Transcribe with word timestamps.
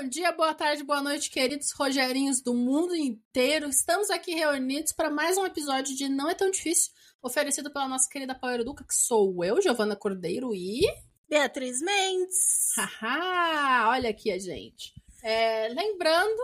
Bom 0.00 0.08
dia, 0.08 0.30
boa 0.30 0.54
tarde, 0.54 0.84
boa 0.84 1.02
noite, 1.02 1.28
queridos 1.28 1.72
Rogerinhos 1.72 2.40
do 2.40 2.54
mundo 2.54 2.94
inteiro. 2.94 3.68
Estamos 3.68 4.10
aqui 4.10 4.32
reunidos 4.32 4.92
para 4.92 5.10
mais 5.10 5.36
um 5.36 5.44
episódio 5.44 5.92
de 5.96 6.08
Não 6.08 6.30
é 6.30 6.34
Tão 6.34 6.52
Difícil, 6.52 6.92
oferecido 7.20 7.68
pela 7.68 7.88
nossa 7.88 8.08
querida 8.08 8.32
Power 8.32 8.60
Educa, 8.60 8.84
que 8.84 8.94
sou 8.94 9.44
eu, 9.44 9.60
Giovana 9.60 9.96
Cordeiro 9.96 10.54
e. 10.54 10.82
Beatriz 11.28 11.80
Mendes. 11.80 12.76
Haha, 12.76 13.88
olha 13.88 14.10
aqui 14.10 14.30
a 14.30 14.38
gente. 14.38 14.94
É, 15.20 15.66
lembrando 15.70 16.40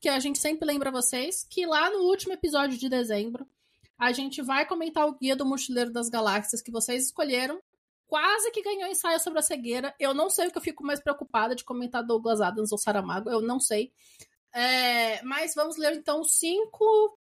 que 0.00 0.08
a 0.08 0.20
gente 0.20 0.38
sempre 0.38 0.64
lembra 0.64 0.92
vocês 0.92 1.44
que 1.50 1.66
lá 1.66 1.90
no 1.90 2.04
último 2.04 2.34
episódio 2.34 2.78
de 2.78 2.88
dezembro 2.88 3.44
a 3.98 4.12
gente 4.12 4.40
vai 4.42 4.64
comentar 4.64 5.08
o 5.08 5.18
Guia 5.18 5.34
do 5.34 5.44
Mochileiro 5.44 5.90
das 5.90 6.08
Galáxias 6.08 6.62
que 6.62 6.70
vocês 6.70 7.06
escolheram 7.06 7.60
quase 8.12 8.50
que 8.50 8.60
ganhou 8.60 8.90
ensaio 8.90 9.18
sobre 9.18 9.38
a 9.38 9.42
cegueira. 9.42 9.94
Eu 9.98 10.12
não 10.12 10.28
sei 10.28 10.46
o 10.48 10.52
que 10.52 10.58
eu 10.58 10.62
fico 10.62 10.84
mais 10.84 11.00
preocupada 11.00 11.54
de 11.54 11.64
comentar 11.64 12.04
Douglas 12.04 12.42
Adams 12.42 12.70
ou 12.70 12.76
Saramago, 12.76 13.30
eu 13.30 13.40
não 13.40 13.58
sei. 13.58 13.90
É, 14.52 15.22
mas 15.22 15.54
vamos 15.54 15.78
ler 15.78 15.94
então 15.94 16.22
cinco. 16.22 17.18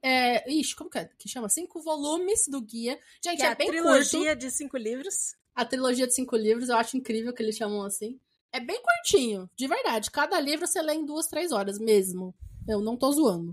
É, 0.00 0.48
ixi, 0.48 0.76
como 0.76 0.88
que 0.88 0.98
é? 0.98 1.10
Que 1.18 1.28
chama? 1.28 1.48
Cinco 1.48 1.82
volumes 1.82 2.46
do 2.46 2.60
guia. 2.60 2.96
Gente, 3.20 3.42
é, 3.42 3.46
é 3.46 3.48
a 3.48 3.54
bem 3.56 3.66
trilogia 3.66 4.36
curto. 4.36 4.38
de 4.38 4.50
cinco 4.52 4.76
livros. 4.76 5.34
A 5.52 5.64
trilogia 5.64 6.06
de 6.06 6.14
cinco 6.14 6.36
livros, 6.36 6.68
eu 6.68 6.76
acho 6.76 6.96
incrível 6.96 7.32
que 7.32 7.42
eles 7.42 7.56
chamam 7.56 7.82
assim. 7.82 8.20
É 8.52 8.60
bem 8.60 8.80
curtinho, 8.80 9.50
de 9.56 9.66
verdade. 9.66 10.12
Cada 10.12 10.38
livro 10.38 10.64
você 10.64 10.80
lê 10.80 10.94
em 10.94 11.04
duas, 11.04 11.26
três 11.26 11.50
horas 11.50 11.76
mesmo. 11.76 12.32
Eu 12.68 12.80
não 12.80 12.96
tô 12.96 13.10
zoando. 13.10 13.52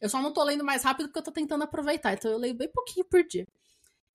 Eu 0.00 0.08
só 0.08 0.22
não 0.22 0.32
tô 0.32 0.42
lendo 0.42 0.64
mais 0.64 0.82
rápido 0.84 1.08
porque 1.08 1.18
eu 1.18 1.24
tô 1.24 1.32
tentando 1.32 1.64
aproveitar. 1.64 2.14
Então 2.14 2.30
eu 2.30 2.38
leio 2.38 2.54
bem 2.54 2.68
pouquinho 2.68 3.04
por 3.04 3.22
dia. 3.22 3.46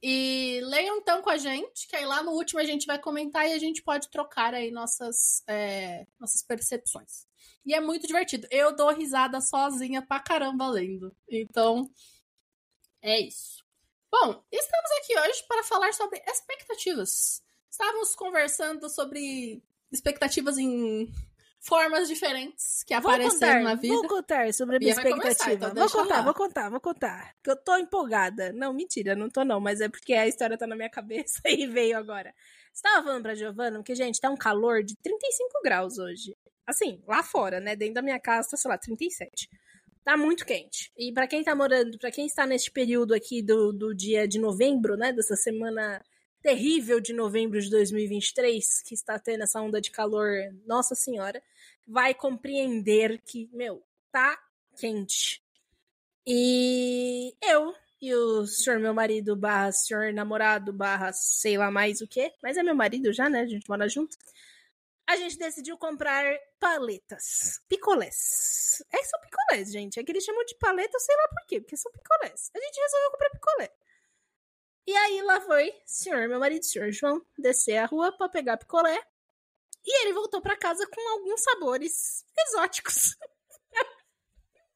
E 0.05 0.59
leiam 0.65 0.97
então 0.97 1.21
com 1.21 1.29
a 1.29 1.37
gente, 1.37 1.87
que 1.87 1.95
aí 1.95 2.05
lá 2.05 2.21
no 2.21 2.31
último 2.31 2.59
a 2.59 2.65
gente 2.65 2.85
vai 2.85 2.99
comentar 2.99 3.47
e 3.47 3.53
a 3.53 3.57
gente 3.57 3.81
pode 3.81 4.09
trocar 4.09 4.53
aí 4.53 4.69
nossas, 4.69 5.41
é, 5.47 6.05
nossas 6.19 6.43
percepções. 6.43 7.25
E 7.65 7.73
é 7.73 7.79
muito 7.79 8.05
divertido. 8.05 8.45
Eu 8.51 8.75
dou 8.75 8.91
risada 8.91 9.39
sozinha 9.39 10.05
pra 10.05 10.19
caramba 10.19 10.67
lendo. 10.67 11.15
Então, 11.29 11.89
é 13.01 13.17
isso. 13.21 13.63
Bom, 14.11 14.43
estamos 14.51 14.91
aqui 14.97 15.17
hoje 15.17 15.47
para 15.47 15.63
falar 15.63 15.93
sobre 15.93 16.21
expectativas. 16.27 17.41
Estávamos 17.71 18.13
conversando 18.13 18.89
sobre 18.89 19.63
expectativas 19.89 20.57
em 20.57 21.09
formas 21.63 22.09
diferentes 22.09 22.83
que 22.83 22.93
Vou 22.99 23.09
apareceram 23.09 23.53
contar, 23.53 23.63
na 23.63 23.75
vida. 23.75 23.93
Vou 23.93 24.07
contar 24.07 24.53
sobre 24.53 24.75
a 24.75 24.79
minha 24.79 24.95
começar, 24.95 25.09
expectativa. 25.09 25.71
então 25.71 25.87
vou 25.87 25.89
contar, 25.89 26.17
lá. 26.17 26.21
vou 26.21 26.33
contar, 26.33 26.69
vou 26.69 26.79
contar. 26.79 27.35
Que 27.41 27.49
eu 27.49 27.55
tô 27.55 27.77
empolgada. 27.77 28.51
Não, 28.51 28.73
mentira, 28.73 29.15
não 29.15 29.29
tô 29.29 29.45
não, 29.45 29.59
mas 29.59 29.79
é 29.79 29.87
porque 29.87 30.13
a 30.13 30.27
história 30.27 30.57
tá 30.57 30.67
na 30.67 30.75
minha 30.75 30.89
cabeça 30.91 31.41
e 31.45 31.65
veio 31.65 31.97
agora. 31.97 32.33
Estava 32.73 33.03
falando 33.03 33.23
pra 33.23 33.35
Giovana 33.35 33.81
que, 33.81 33.95
gente, 33.95 34.19
tá 34.19 34.29
um 34.29 34.37
calor 34.37 34.83
de 34.83 34.95
35 34.97 35.61
graus 35.63 35.97
hoje. 35.97 36.35
Assim, 36.67 37.01
lá 37.07 37.23
fora, 37.23 37.59
né? 37.59 37.75
Dentro 37.75 37.95
da 37.95 38.01
minha 38.01 38.19
casa 38.19 38.49
tá, 38.51 38.57
sei 38.57 38.69
lá, 38.69 38.77
37. 38.77 39.49
Tá 40.03 40.17
muito 40.17 40.45
quente. 40.45 40.91
E 40.97 41.13
pra 41.13 41.27
quem 41.27 41.43
tá 41.43 41.55
morando, 41.55 41.97
pra 41.97 42.11
quem 42.11 42.25
está 42.25 42.45
neste 42.45 42.71
período 42.71 43.13
aqui 43.13 43.41
do, 43.41 43.71
do 43.71 43.95
dia 43.95 44.27
de 44.27 44.37
novembro, 44.37 44.97
né? 44.97 45.13
Dessa 45.13 45.35
semana 45.35 46.03
terrível 46.41 46.99
de 46.99 47.13
novembro 47.13 47.59
de 47.61 47.69
2023, 47.69 48.81
que 48.81 48.93
está 48.93 49.17
tendo 49.17 49.43
essa 49.43 49.61
onda 49.61 49.79
de 49.79 49.89
calor, 49.89 50.29
nossa 50.65 50.93
senhora, 50.93 51.41
vai 51.87 52.13
compreender 52.13 53.21
que, 53.25 53.49
meu, 53.53 53.83
tá 54.11 54.39
quente. 54.77 55.43
E 56.25 57.35
eu 57.41 57.75
e 58.01 58.13
o 58.13 58.45
senhor 58.45 58.79
meu 58.79 58.93
marido 58.93 59.35
barra 59.35 59.71
senhor 59.71 60.13
namorado 60.13 60.73
barra 60.73 61.13
sei 61.13 61.57
lá 61.57 61.71
mais 61.71 62.01
o 62.01 62.07
que, 62.07 62.33
mas 62.41 62.57
é 62.57 62.63
meu 62.63 62.75
marido 62.75 63.11
já, 63.13 63.29
né? 63.29 63.41
A 63.41 63.45
gente 63.45 63.69
mora 63.69 63.87
junto. 63.87 64.17
A 65.05 65.17
gente 65.17 65.37
decidiu 65.37 65.77
comprar 65.77 66.25
paletas, 66.59 67.61
picolés. 67.67 68.81
É 68.91 68.97
que 68.97 69.05
são 69.05 69.19
picolés, 69.19 69.71
gente. 69.71 69.99
É 69.99 70.03
que 70.03 70.11
eles 70.11 70.23
chamam 70.23 70.45
de 70.45 70.55
paleta, 70.55 70.97
sei 70.97 71.15
lá 71.15 71.27
por 71.27 71.45
quê, 71.45 71.59
porque 71.59 71.75
são 71.75 71.91
picolés. 71.91 72.49
A 72.55 72.59
gente 72.59 72.79
resolveu 72.79 73.11
comprar 73.11 73.29
picolé. 73.31 73.73
E 74.87 74.95
aí 74.95 75.21
lá 75.21 75.41
foi, 75.41 75.73
senhor, 75.85 76.27
meu 76.27 76.39
marido, 76.39 76.63
senhor 76.63 76.91
João, 76.91 77.25
descer 77.37 77.77
a 77.77 77.85
rua 77.85 78.11
pra 78.17 78.29
pegar 78.29 78.57
picolé. 78.57 79.01
E 79.85 80.03
ele 80.03 80.13
voltou 80.13 80.41
pra 80.41 80.57
casa 80.57 80.87
com 80.87 81.09
alguns 81.11 81.41
sabores 81.41 82.25
exóticos. 82.47 83.15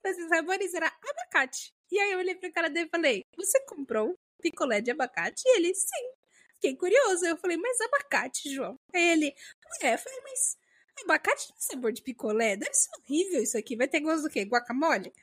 Esses 0.05 0.29
sabores 0.29 0.73
era 0.73 0.87
abacate. 0.87 1.73
E 1.91 1.99
aí 1.99 2.11
eu 2.11 2.19
olhei 2.19 2.35
pra 2.35 2.51
cara 2.51 2.69
dele 2.69 2.87
e 2.87 2.89
falei: 2.89 3.25
Você 3.37 3.59
comprou 3.65 4.17
picolé 4.41 4.81
de 4.81 4.91
abacate? 4.91 5.43
E 5.45 5.57
ele, 5.57 5.73
sim. 5.73 6.11
Fiquei 6.55 6.75
curioso. 6.75 7.25
Eu 7.25 7.37
falei, 7.37 7.57
mas 7.57 7.79
abacate, 7.81 8.53
João? 8.53 8.79
Aí 8.93 9.11
ele, 9.11 9.33
é, 9.81 9.93
eu 9.93 9.97
falei, 9.97 10.19
mas 10.23 10.57
abacate 11.03 11.47
tem 11.47 11.55
sabor 11.59 11.91
de 11.91 12.01
picolé? 12.01 12.55
Deve 12.55 12.73
ser 12.73 12.89
horrível 12.97 13.43
isso 13.43 13.57
aqui. 13.57 13.75
Vai 13.75 13.87
ter 13.87 13.99
gosto 13.99 14.23
do 14.23 14.29
quê? 14.29 14.43
Guacamole? 14.43 15.13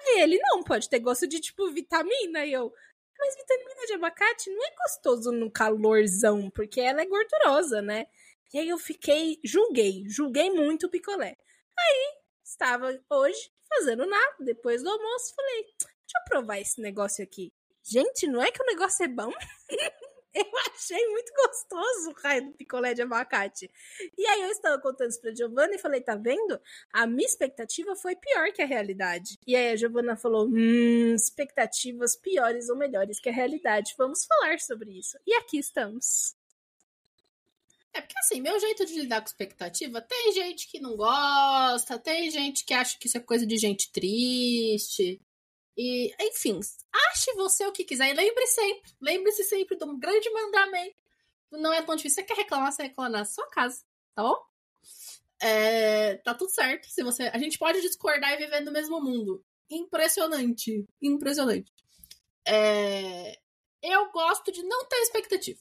Aí 0.00 0.20
ele, 0.20 0.38
não, 0.38 0.62
pode 0.62 0.88
ter 0.88 0.98
gosto 0.98 1.26
de, 1.26 1.40
tipo, 1.40 1.70
vitamina. 1.70 2.44
E 2.44 2.52
eu, 2.52 2.72
mas 3.18 3.36
vitamina 3.36 3.86
de 3.86 3.92
abacate 3.94 4.50
não 4.50 4.64
é 4.64 4.70
gostoso 4.82 5.32
no 5.32 5.50
calorzão, 5.50 6.50
porque 6.50 6.80
ela 6.80 7.02
é 7.02 7.06
gordurosa, 7.06 7.80
né? 7.80 8.06
E 8.52 8.58
aí 8.58 8.68
eu 8.68 8.78
fiquei, 8.78 9.40
julguei, 9.44 10.04
julguei 10.06 10.50
muito 10.50 10.86
o 10.86 10.90
picolé. 10.90 11.36
Aí, 11.78 12.18
estava 12.44 12.98
hoje 13.10 13.50
fazendo 13.68 14.04
nada, 14.06 14.36
depois 14.40 14.82
do 14.82 14.90
almoço, 14.90 15.34
falei, 15.34 15.62
deixa 15.62 16.18
eu 16.18 16.24
provar 16.28 16.60
esse 16.60 16.80
negócio 16.80 17.24
aqui. 17.24 17.52
Gente, 17.82 18.26
não 18.26 18.42
é 18.42 18.50
que 18.50 18.62
o 18.62 18.66
negócio 18.66 19.04
é 19.04 19.08
bom? 19.08 19.32
eu 20.34 20.46
achei 20.70 21.08
muito 21.08 21.32
gostoso 21.34 22.10
o 22.10 22.14
raio 22.22 22.46
do 22.46 22.52
picolé 22.52 22.94
de 22.94 23.02
abacate. 23.02 23.70
E 24.16 24.26
aí 24.26 24.42
eu 24.42 24.50
estava 24.50 24.80
contando 24.80 25.10
isso 25.10 25.20
pra 25.20 25.34
Giovana 25.34 25.74
e 25.74 25.78
falei, 25.78 26.00
tá 26.00 26.14
vendo? 26.14 26.60
A 26.92 27.06
minha 27.06 27.26
expectativa 27.26 27.96
foi 27.96 28.16
pior 28.16 28.52
que 28.52 28.62
a 28.62 28.66
realidade. 28.66 29.38
E 29.46 29.56
aí 29.56 29.72
a 29.72 29.76
Giovana 29.76 30.16
falou, 30.16 30.46
hum, 30.46 31.14
expectativas 31.14 32.16
piores 32.16 32.68
ou 32.68 32.76
melhores 32.76 33.18
que 33.18 33.28
a 33.28 33.32
realidade. 33.32 33.94
Vamos 33.98 34.24
falar 34.24 34.60
sobre 34.60 34.90
isso. 34.98 35.18
E 35.26 35.34
aqui 35.34 35.58
estamos. 35.58 36.36
É 37.94 38.00
porque 38.00 38.18
assim, 38.18 38.40
meu 38.40 38.58
jeito 38.58 38.86
de 38.86 39.00
lidar 39.00 39.20
com 39.20 39.26
expectativa, 39.26 40.00
tem 40.00 40.32
gente 40.32 40.66
que 40.66 40.80
não 40.80 40.96
gosta, 40.96 41.98
tem 41.98 42.30
gente 42.30 42.64
que 42.64 42.72
acha 42.72 42.98
que 42.98 43.06
isso 43.06 43.18
é 43.18 43.20
coisa 43.20 43.46
de 43.46 43.56
gente 43.58 43.92
triste. 43.92 45.20
E, 45.76 46.14
enfim, 46.20 46.58
ache 47.10 47.32
você 47.34 47.66
o 47.66 47.72
que 47.72 47.84
quiser. 47.84 48.10
E 48.10 48.14
lembre 48.14 48.46
sempre, 48.46 48.92
lembre-se 49.00 49.44
sempre 49.44 49.76
de 49.76 49.84
um 49.84 49.98
grande 49.98 50.30
mandamento. 50.30 50.96
Não 51.50 51.72
é 51.72 51.82
tão 51.82 51.96
difícil. 51.96 52.16
Você 52.16 52.24
quer 52.24 52.36
reclamar, 52.36 52.72
você 52.72 52.84
reclama 52.84 53.10
na 53.10 53.24
sua 53.24 53.48
casa, 53.50 53.82
tá 54.14 54.22
bom? 54.22 54.36
É, 55.40 56.16
tá 56.18 56.34
tudo 56.34 56.50
certo. 56.50 56.88
Se 56.88 57.02
você, 57.02 57.24
a 57.24 57.38
gente 57.38 57.58
pode 57.58 57.80
discordar 57.80 58.32
e 58.32 58.36
viver 58.36 58.60
no 58.60 58.72
mesmo 58.72 59.00
mundo. 59.00 59.44
Impressionante. 59.70 60.86
Impressionante. 61.00 61.72
É, 62.46 63.38
eu 63.82 64.10
gosto 64.12 64.52
de 64.52 64.62
não 64.62 64.86
ter 64.86 64.96
expectativa. 64.96 65.60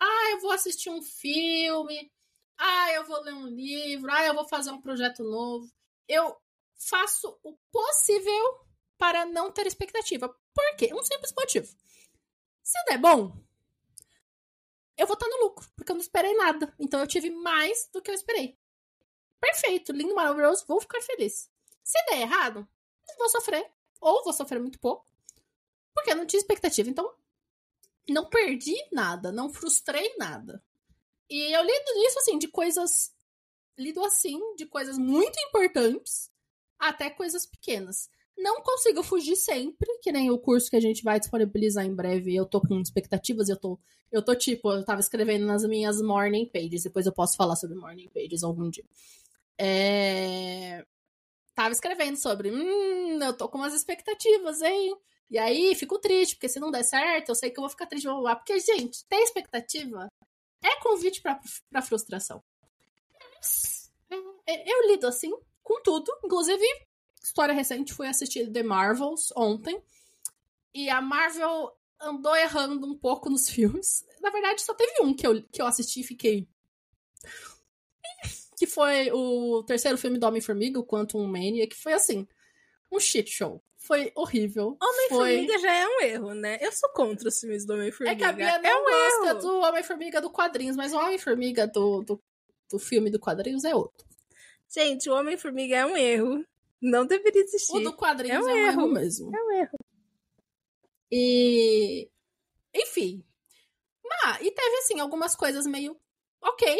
Ah, 0.00 0.30
eu 0.32 0.40
vou 0.40 0.50
assistir 0.50 0.90
um 0.90 1.02
filme. 1.02 2.12
Ah, 2.56 2.92
eu 2.92 3.04
vou 3.06 3.20
ler 3.22 3.34
um 3.34 3.46
livro. 3.46 4.10
Ah, 4.12 4.24
eu 4.24 4.34
vou 4.34 4.46
fazer 4.46 4.70
um 4.70 4.80
projeto 4.80 5.22
novo. 5.22 5.70
Eu 6.06 6.36
faço 6.74 7.38
o 7.42 7.56
possível 7.72 8.66
para 8.96 9.24
não 9.26 9.50
ter 9.50 9.66
expectativa. 9.66 10.28
Por 10.28 10.76
quê? 10.76 10.90
Um 10.92 11.02
simples 11.02 11.32
motivo. 11.36 11.74
Se 12.62 12.84
der 12.86 12.98
bom, 12.98 13.32
eu 14.96 15.06
vou 15.06 15.14
estar 15.14 15.28
no 15.28 15.44
lucro, 15.44 15.70
porque 15.76 15.92
eu 15.92 15.94
não 15.94 16.02
esperei 16.02 16.34
nada. 16.34 16.74
Então 16.78 17.00
eu 17.00 17.06
tive 17.06 17.30
mais 17.30 17.88
do 17.92 18.02
que 18.02 18.10
eu 18.10 18.14
esperei. 18.14 18.58
Perfeito, 19.40 19.92
lindo, 19.92 20.14
maravilhoso, 20.14 20.64
vou 20.66 20.80
ficar 20.80 21.00
feliz. 21.00 21.48
Se 21.84 22.04
der 22.06 22.22
errado, 22.22 22.68
vou 23.16 23.28
sofrer. 23.28 23.70
Ou 24.00 24.24
vou 24.24 24.32
sofrer 24.32 24.60
muito 24.60 24.78
pouco. 24.78 25.06
Porque 25.94 26.10
eu 26.10 26.16
não 26.16 26.26
tinha 26.26 26.40
expectativa. 26.40 26.90
Então, 26.90 27.12
não 28.12 28.28
perdi 28.28 28.76
nada, 28.92 29.30
não 29.30 29.52
frustrei 29.52 30.14
nada. 30.16 30.62
E 31.28 31.54
eu 31.54 31.62
lido 31.62 31.94
nisso, 31.96 32.18
assim, 32.18 32.38
de 32.38 32.48
coisas. 32.48 33.12
Lido 33.76 34.02
assim, 34.02 34.40
de 34.56 34.66
coisas 34.66 34.98
muito 34.98 35.38
importantes 35.48 36.30
até 36.78 37.10
coisas 37.10 37.46
pequenas. 37.46 38.08
Não 38.36 38.62
consigo 38.62 39.02
fugir 39.02 39.36
sempre, 39.36 39.88
que 40.00 40.12
nem 40.12 40.30
o 40.30 40.38
curso 40.38 40.70
que 40.70 40.76
a 40.76 40.80
gente 40.80 41.02
vai 41.02 41.18
disponibilizar 41.18 41.84
em 41.84 41.94
breve. 41.94 42.34
Eu 42.34 42.46
tô 42.46 42.60
com 42.60 42.80
expectativas, 42.80 43.48
eu 43.48 43.56
tô, 43.56 43.78
eu 44.10 44.22
tô 44.22 44.34
tipo, 44.34 44.72
eu 44.72 44.84
tava 44.84 45.00
escrevendo 45.00 45.44
nas 45.44 45.64
minhas 45.64 46.00
morning 46.00 46.46
pages, 46.46 46.84
depois 46.84 47.06
eu 47.06 47.12
posso 47.12 47.36
falar 47.36 47.56
sobre 47.56 47.76
morning 47.76 48.08
pages 48.08 48.42
algum 48.42 48.70
dia. 48.70 48.84
É... 49.58 50.84
Tava 51.54 51.72
escrevendo 51.72 52.16
sobre, 52.16 52.52
hum, 52.52 53.20
eu 53.20 53.36
tô 53.36 53.48
com 53.48 53.58
umas 53.58 53.74
expectativas, 53.74 54.62
hein? 54.62 54.96
E 55.30 55.38
aí, 55.38 55.74
fico 55.74 55.98
triste, 55.98 56.36
porque 56.36 56.48
se 56.48 56.58
não 56.58 56.70
der 56.70 56.82
certo, 56.82 57.28
eu 57.28 57.34
sei 57.34 57.50
que 57.50 57.58
eu 57.58 57.62
vou 57.62 57.70
ficar 57.70 57.86
triste, 57.86 58.06
blá, 58.06 58.20
blá. 58.20 58.36
Porque, 58.36 58.58
gente, 58.60 59.04
ter 59.06 59.16
expectativa 59.16 60.08
é 60.62 60.80
convite 60.80 61.20
pra, 61.20 61.40
pra 61.70 61.82
frustração. 61.82 62.42
Eu 64.46 64.88
lido 64.88 65.06
assim, 65.06 65.32
com 65.62 65.82
tudo. 65.82 66.10
Inclusive, 66.24 66.64
história 67.22 67.54
recente, 67.54 67.92
fui 67.92 68.06
assistir 68.06 68.50
The 68.50 68.62
Marvels 68.62 69.30
ontem. 69.36 69.82
E 70.72 70.88
a 70.88 71.00
Marvel 71.02 71.76
andou 72.00 72.34
errando 72.34 72.86
um 72.86 72.96
pouco 72.96 73.28
nos 73.28 73.48
filmes. 73.50 74.06
Na 74.20 74.30
verdade, 74.30 74.62
só 74.62 74.74
teve 74.74 75.02
um 75.02 75.14
que 75.14 75.26
eu, 75.26 75.42
que 75.42 75.60
eu 75.60 75.66
assisti 75.66 76.00
e 76.00 76.04
fiquei. 76.04 76.48
que 78.56 78.66
foi 78.66 79.10
o 79.12 79.62
terceiro 79.64 79.98
filme 79.98 80.18
do 80.18 80.26
Homem-Formiga, 80.26 80.80
o 80.80 80.86
Quantum 80.86 81.26
Mania, 81.26 81.68
que 81.68 81.76
foi 81.76 81.92
assim, 81.92 82.26
um 82.90 82.98
shit 82.98 83.30
show. 83.30 83.62
Foi 83.88 84.12
horrível. 84.14 84.76
Homem-Formiga 84.82 85.54
foi... 85.54 85.62
já 85.62 85.74
é 85.74 85.86
um 85.86 86.00
erro, 86.02 86.34
né? 86.34 86.58
Eu 86.60 86.70
sou 86.72 86.90
contra 86.90 87.26
os 87.26 87.40
filmes 87.40 87.64
do 87.64 87.72
Homem-Formiga. 87.72 88.12
É 88.12 88.16
que 88.18 88.22
a 88.22 88.32
Bia 88.32 88.58
não 88.58 88.68
é 88.68 88.76
um 88.76 88.84
gosta 88.84 89.28
erro. 89.28 89.40
do 89.40 89.60
Homem-Formiga 89.60 90.20
do 90.20 90.28
quadrinhos, 90.30 90.76
mas 90.76 90.92
o 90.92 90.98
Homem-Formiga 90.98 91.66
do, 91.66 92.02
do, 92.02 92.22
do 92.70 92.78
filme 92.78 93.08
do 93.08 93.18
quadrinhos 93.18 93.64
é 93.64 93.74
outro. 93.74 94.06
Gente, 94.68 95.08
o 95.08 95.14
Homem-Formiga 95.14 95.74
é 95.74 95.86
um 95.86 95.96
erro. 95.96 96.44
Não 96.82 97.06
deveria 97.06 97.40
existir. 97.40 97.74
O 97.78 97.80
do 97.80 97.94
quadrinhos 97.94 98.46
É 98.46 98.50
é 98.50 98.52
um 98.52 98.56
um, 98.56 98.58
erro. 98.58 98.80
erro. 98.82 98.92
mesmo. 98.92 99.34
É 99.34 99.42
um 99.42 99.52
erro. 99.52 99.78
E. 101.10 102.10
Enfim. 102.74 103.24
Ah, 104.22 104.36
e 104.42 104.50
teve, 104.50 104.76
assim, 104.80 105.00
algumas 105.00 105.34
coisas 105.34 105.66
meio 105.66 105.98
ok. 106.42 106.78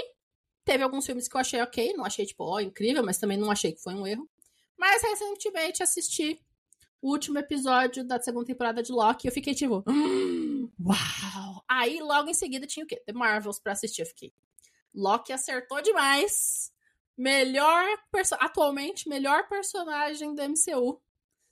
Teve 0.62 0.84
alguns 0.84 1.06
filmes 1.06 1.26
que 1.26 1.34
eu 1.34 1.40
achei 1.40 1.62
ok. 1.62 1.94
Não 1.94 2.04
achei, 2.04 2.26
tipo, 2.26 2.44
ó, 2.44 2.60
incrível, 2.60 3.02
mas 3.02 3.16
também 3.16 3.38
não 3.38 3.50
achei 3.50 3.72
que 3.72 3.82
foi 3.82 3.94
um 3.94 4.06
erro. 4.06 4.28
Mas 4.76 5.02
recentemente 5.02 5.82
assisti 5.82 6.38
o 7.00 7.10
último 7.10 7.38
episódio 7.38 8.04
da 8.04 8.20
segunda 8.20 8.46
temporada 8.46 8.82
de 8.82 8.92
Loki 8.92 9.26
eu 9.28 9.32
fiquei 9.32 9.54
tipo. 9.54 9.82
"Hum, 9.86 10.70
uau! 10.80 11.64
Aí 11.68 12.00
logo 12.00 12.28
em 12.30 12.34
seguida 12.34 12.66
tinha 12.66 12.84
o 12.84 12.86
quê? 12.86 12.96
The 13.06 13.12
Marvels 13.12 13.58
pra 13.60 13.72
assistir. 13.72 14.02
Eu 14.02 14.06
fiquei. 14.06 14.32
Loki 14.94 15.32
acertou 15.32 15.80
demais. 15.82 16.72
Melhor. 17.16 17.84
Atualmente, 18.40 19.08
melhor 19.08 19.48
personagem 19.48 20.34
do 20.34 20.42
MCU. 20.42 21.00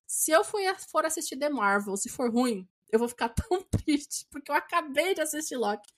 Se 0.07 0.31
eu 0.31 0.45
fui, 0.45 0.63
for 0.91 1.05
assistir 1.05 1.37
The 1.37 1.49
Marvels 1.49 2.07
e 2.07 2.09
for 2.09 2.31
ruim, 2.31 2.67
eu 2.93 2.99
vou 2.99 3.09
ficar 3.09 3.29
tão 3.35 3.63
triste, 3.63 4.27
porque 4.31 4.51
eu 4.51 4.55
acabei 4.55 5.15
de 5.15 5.21
assistir 5.21 5.57
Loki. 5.57 5.93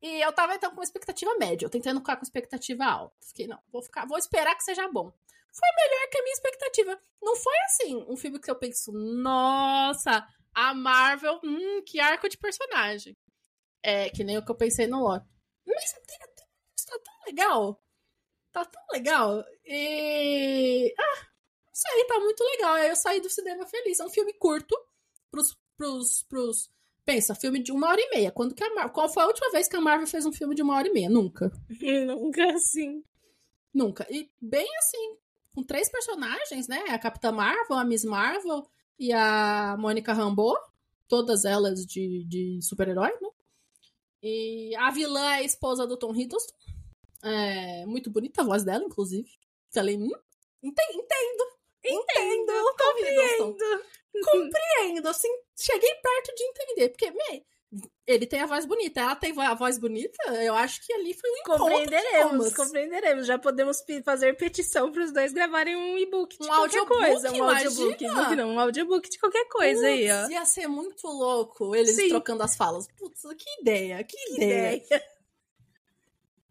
E 0.00 0.20
eu 0.20 0.32
tava 0.32 0.56
então 0.56 0.74
com 0.74 0.82
expectativa 0.82 1.32
média, 1.38 1.64
eu 1.64 1.70
tentando 1.70 2.00
ficar 2.00 2.16
com 2.16 2.24
expectativa 2.24 2.84
alta. 2.84 3.14
Fiquei, 3.20 3.46
não, 3.46 3.58
vou 3.70 3.80
ficar, 3.82 4.04
vou 4.04 4.18
esperar 4.18 4.56
que 4.56 4.64
seja 4.64 4.88
bom. 4.88 5.12
Foi 5.52 5.68
melhor 5.76 6.08
que 6.08 6.18
a 6.18 6.22
minha 6.22 6.32
expectativa. 6.32 7.00
Não 7.20 7.36
foi 7.36 7.58
assim, 7.66 8.04
um 8.08 8.16
filme 8.16 8.40
que 8.40 8.50
eu 8.50 8.56
penso, 8.56 8.90
nossa, 8.92 10.26
a 10.54 10.74
Marvel, 10.74 11.40
hum, 11.44 11.82
que 11.84 12.00
arco 12.00 12.28
de 12.28 12.38
personagem. 12.38 13.16
É, 13.82 14.08
que 14.10 14.24
nem 14.24 14.38
o 14.38 14.44
que 14.44 14.50
eu 14.50 14.56
pensei 14.56 14.86
no 14.86 15.02
Loki. 15.02 15.26
Mas 15.66 15.92
tá 16.86 16.98
tão 16.98 17.14
legal. 17.26 17.82
Tá 18.52 18.64
tão 18.64 18.82
legal. 18.92 19.44
E. 19.64 20.94
Ah, 20.98 21.26
isso 21.72 21.88
aí 21.88 22.06
tá 22.06 22.20
muito 22.20 22.44
legal. 22.44 22.74
Aí 22.74 22.88
eu 22.88 22.96
saí 22.96 23.20
do 23.20 23.30
cinema 23.30 23.66
feliz. 23.66 23.98
É 23.98 24.04
um 24.04 24.10
filme 24.10 24.32
curto 24.34 24.76
pros. 25.30 25.56
pros, 25.76 26.22
pros... 26.28 26.70
Pensa, 27.04 27.34
filme 27.34 27.60
de 27.60 27.72
uma 27.72 27.88
hora 27.88 28.00
e 28.00 28.10
meia. 28.10 28.30
Quando 28.30 28.54
que 28.54 28.62
a 28.62 28.72
Mar... 28.74 28.92
Qual 28.92 29.08
foi 29.12 29.24
a 29.24 29.26
última 29.26 29.50
vez 29.50 29.66
que 29.66 29.74
a 29.74 29.80
Marvel 29.80 30.06
fez 30.06 30.24
um 30.24 30.32
filme 30.32 30.54
de 30.54 30.62
uma 30.62 30.76
hora 30.76 30.86
e 30.86 30.92
meia? 30.92 31.10
Nunca. 31.10 31.50
Nunca 32.06 32.52
assim. 32.52 33.02
Nunca. 33.74 34.06
E 34.08 34.30
bem 34.40 34.68
assim, 34.78 35.16
com 35.54 35.62
três 35.62 35.90
personagens, 35.90 36.68
né? 36.68 36.78
A 36.88 36.98
Capitã 36.98 37.30
Marvel, 37.32 37.76
a 37.76 37.84
Miss 37.84 38.04
Marvel 38.04 38.66
e 38.98 39.12
a 39.12 39.76
Mônica 39.78 40.12
Rambeau. 40.12 40.56
Todas 41.08 41.44
elas 41.44 41.84
de, 41.84 42.24
de 42.24 42.60
super-herói, 42.62 43.10
né? 43.20 43.28
E 44.22 44.74
a 44.76 44.90
vilã 44.90 45.32
é 45.32 45.38
a 45.38 45.42
esposa 45.42 45.86
do 45.86 45.96
Tom 45.96 46.14
Hiddleston. 46.14 46.54
É 47.22 47.84
muito 47.86 48.10
bonita 48.10 48.42
a 48.42 48.44
voz 48.44 48.64
dela, 48.64 48.84
inclusive. 48.84 49.28
Falei, 49.70 49.96
hum, 49.96 50.10
enten- 50.62 50.94
entendo. 50.94 51.44
Entendo. 51.84 52.74
Tom 52.78 52.98
Hiddleston. 52.98 53.56
Compreendo, 54.30 55.08
assim, 55.08 55.28
cheguei 55.58 55.94
perto 55.96 56.34
de 56.34 56.44
entender. 56.44 56.88
Porque, 56.90 57.10
me, 57.10 57.44
ele 58.06 58.26
tem 58.26 58.40
a 58.40 58.46
voz 58.46 58.66
bonita, 58.66 59.00
ela 59.00 59.16
tem 59.16 59.32
a 59.40 59.54
voz 59.54 59.78
bonita, 59.78 60.22
eu 60.42 60.54
acho 60.54 60.84
que 60.84 60.92
ali 60.92 61.14
foi 61.14 61.30
um 61.30 61.36
encontro 61.36 61.64
de 61.64 61.70
Compreenderemos, 61.70 62.54
compreenderemos. 62.54 63.26
Já 63.26 63.38
podemos 63.38 63.82
fazer 64.04 64.36
petição 64.36 64.92
para 64.92 65.04
os 65.04 65.12
dois 65.12 65.32
gravarem 65.32 65.74
um 65.76 65.96
e-book 65.96 66.36
de 66.36 66.44
Um 66.44 66.48
qualquer 66.48 66.78
audiobook, 66.80 66.98
coisa. 67.00 67.32
Um 67.32 67.44
audiobook. 67.44 68.04
E-book 68.04 68.36
não, 68.36 68.50
um 68.50 68.60
audiobook 68.60 69.08
de 69.08 69.18
qualquer 69.18 69.46
coisa 69.48 69.86
aí, 69.86 70.10
ó. 70.10 70.20
Putz, 70.22 70.30
Ia 70.32 70.44
ser 70.44 70.66
muito 70.66 71.06
louco 71.06 71.74
eles 71.74 71.96
Sim. 71.96 72.08
trocando 72.08 72.42
as 72.42 72.56
falas. 72.56 72.86
Putz, 72.98 73.22
que 73.38 73.60
ideia, 73.60 74.02
que, 74.04 74.16
Que 74.16 74.34
ideia. 74.34 74.76
ideia. 74.76 75.04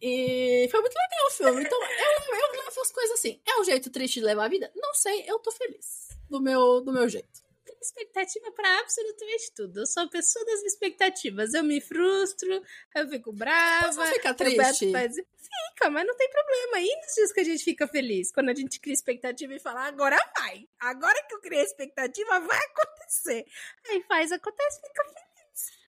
E 0.01 0.67
foi 0.71 0.81
muito 0.81 0.95
legal 0.95 1.27
o 1.27 1.31
filme. 1.31 1.63
Então, 1.63 1.79
eu, 1.79 2.35
eu 2.35 2.63
levo 2.63 2.81
as 2.81 2.91
coisas 2.91 3.19
assim. 3.19 3.39
É 3.45 3.59
um 3.59 3.63
jeito 3.63 3.91
triste 3.91 4.19
de 4.19 4.25
levar 4.25 4.45
a 4.45 4.49
vida? 4.49 4.71
Não 4.75 4.95
sei, 4.95 5.23
eu 5.27 5.37
tô 5.37 5.51
feliz. 5.51 6.07
Do 6.27 6.41
meu, 6.41 6.81
do 6.81 6.91
meu 6.91 7.07
jeito. 7.07 7.41
Expectativa 7.81 8.51
para 8.51 8.79
absolutamente 8.79 9.51
tudo. 9.55 9.79
Eu 9.79 9.85
sou 9.87 10.03
a 10.03 10.07
pessoa 10.07 10.45
das 10.45 10.61
expectativas. 10.63 11.53
Eu 11.53 11.63
me 11.63 11.81
frustro, 11.81 12.61
eu 12.95 13.09
fico 13.09 13.31
brava. 13.33 13.91
Não 13.91 14.05
fica 14.13 14.33
triste. 14.35 14.91
faz- 14.91 15.15
Fica, 15.15 15.89
mas 15.89 16.05
não 16.05 16.15
tem 16.15 16.29
problema. 16.29 16.79
E 16.79 16.95
nos 17.03 17.13
dias 17.15 17.31
que 17.33 17.39
a 17.39 17.43
gente 17.43 17.63
fica 17.63 17.87
feliz? 17.87 18.31
Quando 18.31 18.49
a 18.49 18.53
gente 18.53 18.79
cria 18.79 18.93
expectativa 18.93 19.53
e 19.53 19.59
fala, 19.59 19.81
agora 19.87 20.15
vai. 20.37 20.69
Agora 20.79 21.21
que 21.27 21.33
eu 21.35 21.41
criei 21.41 21.63
expectativa, 21.63 22.39
vai 22.39 22.57
acontecer. 22.59 23.45
Aí 23.89 24.01
faz, 24.03 24.31
acontece, 24.31 24.79
fica 24.79 25.03
feliz. 25.03 25.81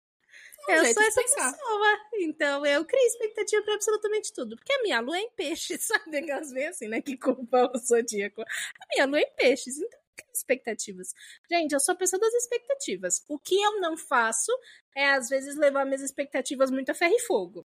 É 0.69 0.81
um 0.81 0.85
eu 0.85 0.93
sou 0.93 1.03
essa 1.03 1.21
pensar. 1.21 1.51
pessoa. 1.53 1.99
Então 2.15 2.65
eu 2.65 2.85
crio 2.85 3.03
expectativa 3.05 3.61
pra 3.63 3.73
absolutamente 3.75 4.33
tudo. 4.33 4.55
Porque 4.55 4.73
a 4.73 4.81
minha 4.81 4.99
lua 4.99 5.17
é 5.17 5.21
em 5.21 5.29
peixes, 5.31 5.83
sabe? 5.87 6.17
Aquelas 6.17 6.51
bem 6.51 6.67
assim, 6.67 6.87
né? 6.87 7.01
Que 7.01 7.15
culpa 7.17 7.71
o 7.73 7.77
zodíaco. 7.77 8.41
A 8.41 8.85
minha 8.93 9.05
lua 9.05 9.19
é 9.19 9.23
em 9.23 9.35
peixes, 9.35 9.77
então 9.77 9.99
expectativas. 10.33 11.13
Gente, 11.49 11.73
eu 11.73 11.79
sou 11.79 11.93
a 11.93 11.97
pessoa 11.97 12.19
das 12.19 12.33
expectativas. 12.33 13.23
O 13.27 13.39
que 13.39 13.55
eu 13.61 13.79
não 13.79 13.97
faço 13.97 14.51
é, 14.95 15.11
às 15.11 15.29
vezes, 15.29 15.55
levar 15.55 15.85
minhas 15.85 16.01
expectativas 16.01 16.71
muito 16.71 16.91
a 16.91 16.95
ferro 16.95 17.15
e 17.15 17.21
fogo. 17.21 17.65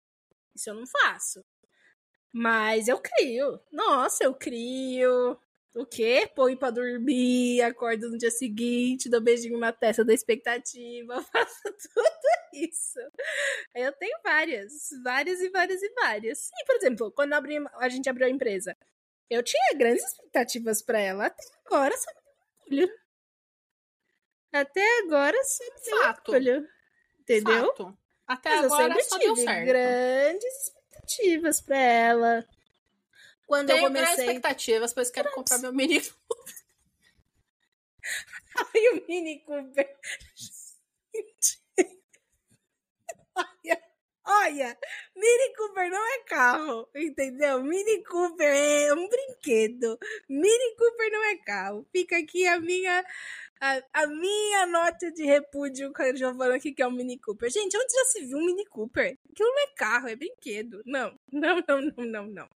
Isso 0.54 0.70
eu 0.70 0.74
não 0.74 0.86
faço. 0.86 1.44
Mas 2.32 2.88
eu 2.88 2.98
crio. 3.00 3.60
Nossa, 3.72 4.24
eu 4.24 4.34
crio. 4.34 5.38
O 5.74 5.86
quê? 5.86 6.28
Põe 6.34 6.56
pra 6.56 6.70
dormir, 6.70 7.62
acordo 7.62 8.10
no 8.10 8.18
dia 8.18 8.30
seguinte, 8.30 9.08
dou 9.08 9.20
beijinho 9.20 9.58
na 9.58 9.72
testa 9.72 10.04
da 10.04 10.12
expectativa, 10.12 11.22
faço 11.32 11.62
tudo 11.62 12.10
isso. 12.54 12.98
Eu 13.74 13.92
tenho 13.92 14.18
várias, 14.24 14.88
várias 15.04 15.40
e 15.40 15.50
várias 15.50 15.82
e 15.82 15.88
várias. 15.94 16.50
E, 16.60 16.64
por 16.64 16.74
exemplo, 16.76 17.12
quando 17.12 17.34
abri, 17.34 17.58
a 17.74 17.88
gente 17.88 18.08
abriu 18.08 18.26
a 18.26 18.30
empresa, 18.30 18.76
eu 19.30 19.42
tinha 19.42 19.74
grandes 19.76 20.04
expectativas 20.04 20.82
pra 20.82 20.98
ela. 20.98 21.26
Até 21.26 21.44
agora, 21.66 21.96
só 21.96 22.10
orgulho. 22.68 22.98
Até 24.52 24.98
agora, 25.00 25.36
deu 25.84 25.98
Fato. 26.02 26.32
orgulho. 26.32 26.68
Entendeu? 27.20 27.66
Fato. 27.68 27.98
Até 28.26 28.50
Mas 28.50 28.64
eu 28.64 28.74
agora 28.74 28.94
sempre 28.94 29.04
só 29.04 29.18
tive 29.18 29.34
deu 29.34 29.44
certo. 29.44 29.66
grandes 29.66 30.54
expectativas 30.62 31.60
pra 31.60 31.78
ela. 31.78 32.48
Quando 33.46 33.68
Tenho 33.68 33.78
eu 33.86 33.90
grandes 33.90 34.10
comecei. 34.10 34.26
expectativas, 34.26 34.92
pois 34.92 35.10
quero 35.10 35.30
comprar 35.32 35.58
meu 35.58 35.72
mini. 35.72 36.02
Ai, 38.56 38.88
o 38.98 39.06
Mini 39.06 39.40
Cooper. 39.40 39.96
olha, 41.14 41.24
olha, 44.48 44.76
Mini 45.14 45.54
Cooper 45.56 45.90
não 45.90 46.14
é 46.14 46.18
carro, 46.24 46.88
entendeu? 46.94 47.62
Mini 47.62 48.02
Cooper 48.04 48.48
é 48.48 48.94
um 48.94 49.08
brinquedo. 49.08 49.98
Mini 50.28 50.76
Cooper 50.76 51.12
não 51.12 51.24
é 51.24 51.36
carro. 51.36 51.86
Fica 51.92 52.16
aqui 52.16 52.46
a 52.46 52.58
minha 52.58 53.04
a, 53.60 53.82
a 53.92 54.06
minha 54.06 54.66
nota 54.66 55.10
de 55.10 55.24
repúdio 55.24 55.92
com 55.92 56.02
a 56.02 56.14
Giovana 56.14 56.54
aqui, 56.54 56.72
que 56.72 56.80
é 56.82 56.86
um 56.86 56.92
Mini 56.92 57.18
Cooper. 57.18 57.50
Gente, 57.50 57.76
onde 57.76 57.92
já 57.92 58.04
se 58.04 58.24
viu 58.24 58.38
um 58.38 58.46
Mini 58.46 58.64
Cooper? 58.66 59.18
Aquilo 59.30 59.48
não 59.48 59.62
é 59.62 59.66
carro, 59.74 60.08
é 60.08 60.16
brinquedo. 60.16 60.82
Não, 60.86 61.18
não, 61.32 61.62
não, 61.66 61.80
não, 61.80 62.04
não, 62.04 62.26
não. 62.26 62.48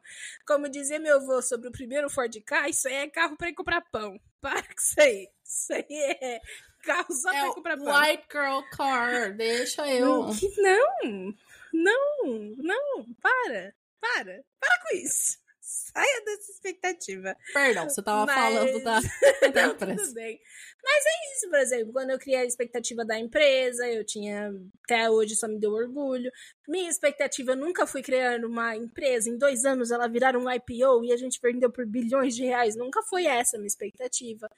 Como 0.46 0.68
dizia 0.68 0.98
meu 0.98 1.16
avô 1.16 1.42
sobre 1.42 1.68
o 1.68 1.72
primeiro 1.72 2.08
Ford 2.08 2.34
Ka, 2.44 2.68
isso 2.68 2.88
aí 2.88 2.94
é 2.94 3.10
carro 3.10 3.36
pra 3.36 3.48
ir 3.48 3.54
comprar 3.54 3.82
pão. 3.90 4.18
Para 4.40 4.62
com 4.62 4.74
isso 4.78 5.00
aí. 5.00 5.28
Isso 5.44 5.72
aí 5.72 5.86
é 5.90 6.40
carro 6.82 7.12
só 7.12 7.30
É 7.30 7.40
pra 7.40 7.54
comprar 7.54 7.76
pão. 7.76 8.00
White 8.00 8.24
Girl 8.30 8.60
Car. 8.72 9.36
Deixa 9.36 9.86
eu. 9.88 10.06
Não, 10.06 10.34
que 10.34 10.60
não, 10.60 11.34
não, 11.72 12.24
não, 12.58 13.06
para, 13.20 13.74
para, 14.00 14.44
para 14.60 14.82
com 14.82 14.96
isso. 14.96 15.40
Saia 15.64 16.24
dessa 16.24 16.50
expectativa. 16.52 17.36
Perdão, 17.52 17.88
você 17.88 18.02
tava 18.02 18.26
Mas- 18.26 18.54
falando 18.54 18.82
da, 18.82 19.00
da 19.52 19.66
Não, 19.68 19.74
empresa. 19.74 20.02
tudo 20.02 20.14
bem. 20.14 20.40
Mas 20.84 21.04
é 21.06 21.32
isso, 21.36 21.48
por 21.48 21.58
exemplo, 21.60 21.92
quando 21.92 22.10
eu 22.10 22.18
criei 22.18 22.40
a 22.40 22.44
expectativa 22.44 23.04
da 23.04 23.18
empresa, 23.18 23.86
eu 23.88 24.04
tinha, 24.04 24.52
até 24.84 25.08
hoje 25.08 25.36
só 25.36 25.46
me 25.48 25.58
deu 25.58 25.70
orgulho. 25.72 26.30
Minha 26.68 26.90
expectativa, 26.90 27.52
eu 27.52 27.56
nunca 27.56 27.86
fui 27.86 28.02
criar 28.02 28.44
uma 28.44 28.76
empresa, 28.76 29.30
em 29.30 29.38
dois 29.38 29.64
anos 29.64 29.90
ela 29.92 30.08
virar 30.08 30.36
um 30.36 30.50
IPO 30.50 31.04
e 31.04 31.12
a 31.12 31.16
gente 31.16 31.38
vendeu 31.40 31.70
por 31.70 31.86
bilhões 31.86 32.34
de 32.34 32.44
reais. 32.44 32.74
Nunca 32.76 33.00
foi 33.04 33.26
essa 33.26 33.56
a 33.56 33.60
minha 33.60 33.68
expectativa. 33.68 34.50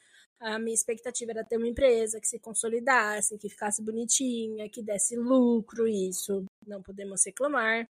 A 0.44 0.58
minha 0.58 0.74
expectativa 0.74 1.30
era 1.30 1.42
ter 1.42 1.56
uma 1.56 1.66
empresa 1.66 2.20
que 2.20 2.28
se 2.28 2.38
consolidasse, 2.38 3.38
que 3.38 3.48
ficasse 3.48 3.82
bonitinha, 3.82 4.68
que 4.68 4.82
desse 4.82 5.16
lucro, 5.16 5.88
isso 5.88 6.44
não 6.66 6.82
podemos 6.82 7.24
reclamar. 7.24 7.88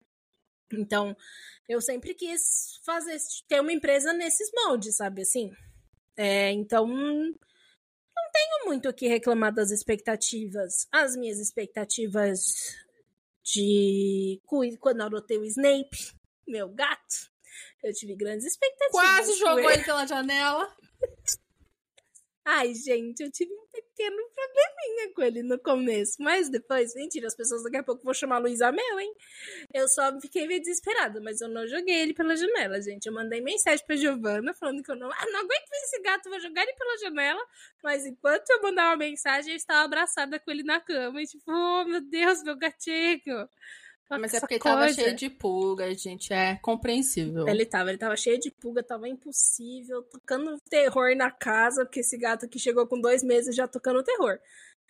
Então, 0.70 1.16
eu 1.66 1.80
sempre 1.80 2.14
quis 2.14 2.78
fazer, 2.84 3.16
ter 3.48 3.58
uma 3.60 3.72
empresa 3.72 4.12
nesses 4.12 4.50
moldes, 4.54 4.96
sabe 4.96 5.22
assim? 5.22 5.50
É, 6.14 6.50
então, 6.50 6.86
não 6.86 8.30
tenho 8.32 8.66
muito 8.66 8.86
o 8.86 8.92
que 8.92 9.08
reclamar 9.08 9.54
das 9.54 9.70
expectativas. 9.70 10.86
As 10.92 11.16
minhas 11.16 11.38
expectativas 11.38 12.76
de 13.42 14.42
quando 14.78 15.00
eu 15.00 15.06
adotei 15.06 15.38
o 15.38 15.44
Snape, 15.46 16.14
meu 16.46 16.68
gato, 16.68 17.32
Eu 17.82 17.94
tive 17.94 18.14
grandes 18.14 18.44
expectativas. 18.44 18.92
Quase 18.92 19.38
jogou 19.38 19.70
ele 19.70 19.84
pela 19.84 20.06
janela. 20.06 20.76
Ai, 22.44 22.74
gente, 22.74 23.20
eu 23.22 23.30
tive 23.30 23.52
um 23.54 23.66
pequeno 23.70 24.16
probleminha 24.34 25.14
com 25.14 25.22
ele 25.22 25.42
no 25.44 25.58
começo. 25.60 26.16
Mas 26.20 26.48
depois, 26.48 26.92
mentira, 26.94 27.28
as 27.28 27.36
pessoas 27.36 27.62
daqui 27.62 27.76
a 27.76 27.84
pouco 27.84 28.02
vão 28.02 28.12
chamar 28.12 28.38
Luiz 28.38 28.60
Amel, 28.60 29.00
hein? 29.00 29.14
Eu 29.72 29.86
só 29.86 30.18
fiquei 30.20 30.46
meio 30.48 30.60
desesperada, 30.60 31.20
mas 31.20 31.40
eu 31.40 31.48
não 31.48 31.66
joguei 31.68 31.94
ele 32.02 32.14
pela 32.14 32.34
janela, 32.36 32.80
gente. 32.82 33.06
Eu 33.06 33.12
mandei 33.14 33.40
mensagem 33.40 33.84
pra 33.86 33.94
Giovana 33.94 34.52
falando 34.54 34.82
que 34.82 34.90
eu 34.90 34.96
não, 34.96 35.08
ah, 35.08 35.26
não 35.32 35.40
aguento 35.40 35.68
ver 35.70 35.76
esse 35.84 36.02
gato, 36.02 36.28
vou 36.28 36.40
jogar 36.40 36.62
ele 36.62 36.72
pela 36.74 36.98
janela. 36.98 37.46
Mas 37.82 38.06
enquanto 38.06 38.50
eu 38.50 38.62
mandava 38.62 38.96
mensagem, 38.96 39.52
eu 39.52 39.56
estava 39.56 39.84
abraçada 39.84 40.40
com 40.40 40.50
ele 40.50 40.64
na 40.64 40.80
cama. 40.80 41.22
E 41.22 41.26
tipo, 41.26 41.44
oh 41.48 41.84
meu 41.84 42.00
Deus, 42.00 42.42
meu 42.42 42.56
gatinho. 42.56 43.48
Mas 44.18 44.34
é 44.34 44.40
porque 44.40 44.58
tava 44.58 44.80
coisa. 44.80 44.94
cheio 44.94 45.16
de 45.16 45.30
pulga, 45.30 45.94
gente. 45.94 46.32
É 46.32 46.56
compreensível. 46.56 47.48
Ele 47.48 47.64
tava, 47.64 47.90
ele 47.90 47.98
tava 47.98 48.16
cheio 48.16 48.38
de 48.38 48.50
pulga, 48.50 48.82
tava 48.82 49.08
impossível, 49.08 50.02
tocando 50.02 50.58
terror 50.68 51.14
na 51.16 51.30
casa, 51.30 51.84
porque 51.84 52.00
esse 52.00 52.16
gato 52.16 52.46
aqui 52.46 52.58
chegou 52.58 52.86
com 52.86 53.00
dois 53.00 53.22
meses 53.22 53.54
já 53.54 53.66
tocando 53.66 54.02
terror. 54.02 54.38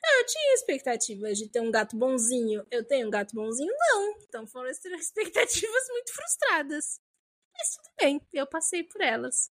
Eu 0.05 0.26
tinha 0.26 0.55
expectativas 0.55 1.38
de 1.38 1.49
ter 1.49 1.61
um 1.61 1.71
gato 1.71 1.97
bonzinho. 1.97 2.67
Eu 2.71 2.85
tenho 2.85 3.07
um 3.07 3.11
gato 3.11 3.35
bonzinho? 3.35 3.73
Não. 3.79 4.14
Então 4.29 4.47
foram 4.47 4.69
expectativas 4.71 5.88
muito 5.88 6.12
frustradas. 6.12 7.00
Mas 7.57 7.76
tudo 7.76 7.95
bem, 8.00 8.21
eu 8.33 8.47
passei 8.47 8.83
por 8.83 9.00
elas. 9.00 9.50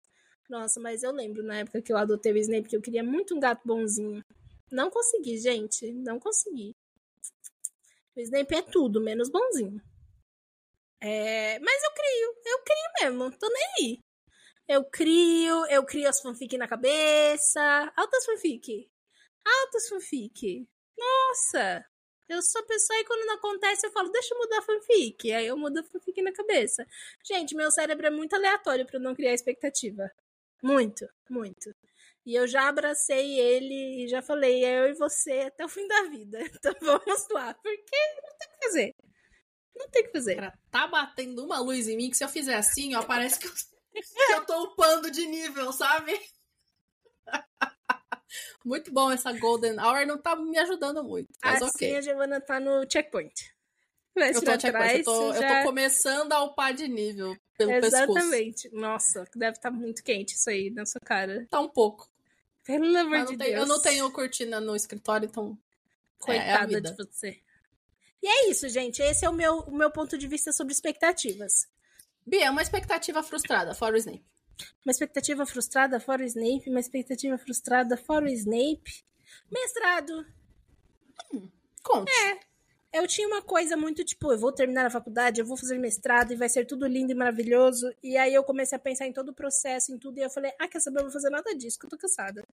Nossa, 0.49 0.79
mas 0.81 1.03
eu 1.03 1.11
lembro 1.11 1.43
na 1.43 1.59
época 1.59 1.81
que 1.81 1.93
eu 1.93 1.97
adotei 1.97 2.33
o 2.33 2.37
Snape 2.37 2.67
que 2.67 2.75
eu 2.75 2.81
queria 2.81 3.03
muito 3.03 3.35
um 3.35 3.39
gato 3.39 3.65
bonzinho. 3.65 4.23
Não 4.69 4.89
consegui, 4.89 5.37
gente. 5.37 5.91
Não 5.93 6.19
consegui. 6.19 6.75
O 8.15 8.19
Snape 8.19 8.55
é 8.55 8.61
tudo, 8.61 9.01
menos 9.01 9.29
bonzinho. 9.29 9.81
É, 10.99 11.59
mas 11.59 11.83
eu 11.83 11.91
crio, 11.91 12.35
eu 12.45 12.59
crio 12.63 12.91
mesmo, 13.01 13.37
tô 13.39 13.47
nem 13.49 13.65
aí. 13.79 13.99
Eu 14.67 14.85
crio, 14.85 15.65
eu 15.67 15.85
crio 15.85 16.07
as 16.09 16.21
fanfic 16.21 16.57
na 16.57 16.67
cabeça. 16.67 17.61
Altas 17.95 18.25
fanfic. 18.25 18.89
Altas 19.45 19.89
fanfic. 19.89 20.67
Nossa! 20.97 21.85
Eu 22.29 22.41
sou 22.41 22.63
pessoa 22.65 22.97
e 22.99 23.05
quando 23.05 23.25
não 23.25 23.35
acontece 23.35 23.85
eu 23.85 23.91
falo, 23.91 24.09
deixa 24.09 24.33
eu 24.33 24.39
mudar 24.39 24.59
a 24.59 24.61
fanfic. 24.61 25.31
Aí 25.33 25.47
eu 25.47 25.57
mudo 25.57 25.79
a 25.79 25.83
fanfic 25.83 26.21
na 26.21 26.31
cabeça. 26.31 26.87
Gente, 27.25 27.55
meu 27.55 27.71
cérebro 27.71 28.07
é 28.07 28.09
muito 28.09 28.35
aleatório 28.35 28.85
eu 28.93 28.99
não 29.01 29.15
criar 29.15 29.33
expectativa. 29.33 30.09
Muito, 30.63 31.07
muito. 31.29 31.75
E 32.25 32.35
eu 32.35 32.47
já 32.47 32.67
abracei 32.67 33.39
ele 33.39 34.03
e 34.03 34.07
já 34.07 34.21
falei, 34.21 34.63
é 34.63 34.79
eu 34.79 34.89
e 34.89 34.93
você 34.93 35.41
até 35.47 35.65
o 35.65 35.69
fim 35.69 35.87
da 35.87 36.03
vida. 36.03 36.39
Então 36.55 36.73
vamos 36.81 37.27
lá, 37.31 37.53
porque 37.55 37.97
não 38.23 38.37
tem 38.37 38.47
o 38.47 38.51
que 38.59 38.65
fazer. 38.67 38.95
Não 39.75 39.89
tem 39.89 40.01
o 40.03 40.05
que 40.05 40.11
fazer. 40.11 40.35
Cara, 40.35 40.59
tá 40.69 40.87
batendo 40.87 41.43
uma 41.43 41.59
luz 41.59 41.87
em 41.87 41.97
mim 41.97 42.09
que 42.09 42.17
se 42.17 42.23
eu 42.23 42.29
fizer 42.29 42.55
assim, 42.55 42.93
ó, 42.95 43.01
parece 43.03 43.39
que 43.39 43.47
eu, 43.47 43.51
que 44.27 44.33
eu 44.33 44.45
tô 44.45 44.63
upando 44.65 45.09
de 45.09 45.25
nível, 45.25 45.71
sabe? 45.73 46.19
Muito 48.63 48.91
bom 48.93 49.11
essa 49.11 49.31
Golden 49.33 49.79
Hour, 49.79 50.05
não 50.05 50.21
tá 50.21 50.35
me 50.35 50.57
ajudando 50.59 51.03
muito, 51.03 51.29
mas 51.43 51.61
assim 51.61 51.85
ok. 51.87 51.95
a 51.97 52.01
Giovana 52.01 52.39
tá 52.39 52.59
no 52.59 52.85
checkpoint. 52.89 53.33
Vai 54.15 54.29
Eu 54.29 54.33
tô, 54.41 54.51
checkpoint, 54.51 54.71
trás, 54.71 54.97
eu, 54.99 55.03
tô, 55.03 55.33
já- 55.33 55.49
eu 55.49 55.57
tô 55.63 55.67
começando 55.69 56.33
a 56.33 56.43
upar 56.43 56.73
de 56.73 56.87
nível 56.87 57.35
pelo 57.57 57.71
pescoço. 57.79 58.11
Exatamente. 58.11 58.69
Nossa, 58.71 59.25
deve 59.35 59.57
estar 59.57 59.71
muito 59.71 60.03
quente 60.03 60.35
isso 60.35 60.49
aí 60.49 60.69
na 60.69 60.85
sua 60.85 60.99
cara. 61.03 61.45
Tá 61.49 61.59
um 61.59 61.69
pouco. 61.69 62.10
Pelo 62.63 62.97
amor 62.97 63.25
de 63.25 63.37
Deus. 63.37 63.51
eu 63.51 63.65
não 63.65 63.81
tenho 63.81 64.11
cortina 64.11 64.59
no 64.59 64.75
escritório, 64.75 65.27
então. 65.27 65.57
é 66.21 66.25
Coitada 66.25 66.67
vida. 66.67 66.91
de 66.91 66.95
você. 66.95 67.41
E 68.21 68.27
é 68.27 68.49
isso, 68.49 68.69
gente. 68.69 69.01
Esse 69.01 69.25
é 69.25 69.29
o 69.29 69.33
meu, 69.33 69.59
o 69.61 69.75
meu 69.75 69.89
ponto 69.89 70.17
de 70.17 70.27
vista 70.27 70.51
sobre 70.51 70.73
expectativas. 70.73 71.67
Bia, 72.25 72.51
uma 72.51 72.61
expectativa 72.61 73.23
frustrada, 73.23 73.73
fora 73.73 73.95
o 73.95 73.97
Snape. 73.97 74.23
Uma 74.85 74.91
expectativa 74.91 75.45
frustrada 75.45 75.99
fora 75.99 76.21
o 76.21 76.25
Snape, 76.25 76.69
uma 76.69 76.79
expectativa 76.79 77.37
frustrada 77.37 77.97
fora 77.97 78.25
o 78.25 78.29
Snape. 78.29 79.03
Mestrado. 79.49 80.25
Conte. 81.83 82.11
Eu 82.93 83.07
tinha 83.07 83.25
uma 83.25 83.41
coisa 83.41 83.77
muito 83.77 84.03
tipo, 84.03 84.33
eu 84.33 84.37
vou 84.37 84.51
terminar 84.51 84.85
a 84.85 84.89
faculdade, 84.89 85.39
eu 85.39 85.45
vou 85.45 85.55
fazer 85.55 85.77
mestrado 85.77 86.33
e 86.33 86.35
vai 86.35 86.49
ser 86.49 86.65
tudo 86.65 86.85
lindo 86.85 87.11
e 87.11 87.15
maravilhoso. 87.15 87.89
E 88.03 88.17
aí 88.17 88.33
eu 88.33 88.43
comecei 88.43 88.75
a 88.75 88.79
pensar 88.79 89.07
em 89.07 89.13
todo 89.13 89.29
o 89.29 89.33
processo, 89.33 89.93
em 89.93 89.97
tudo, 89.97 90.17
e 90.17 90.21
eu 90.21 90.29
falei, 90.29 90.51
ah, 90.59 90.67
quer 90.67 90.81
saber, 90.81 90.99
eu 90.99 91.03
vou 91.03 91.11
fazer 91.11 91.29
nada 91.29 91.55
disso, 91.55 91.79
que 91.79 91.85
eu 91.85 91.89
tô 91.89 91.97
cansada. 91.97 92.43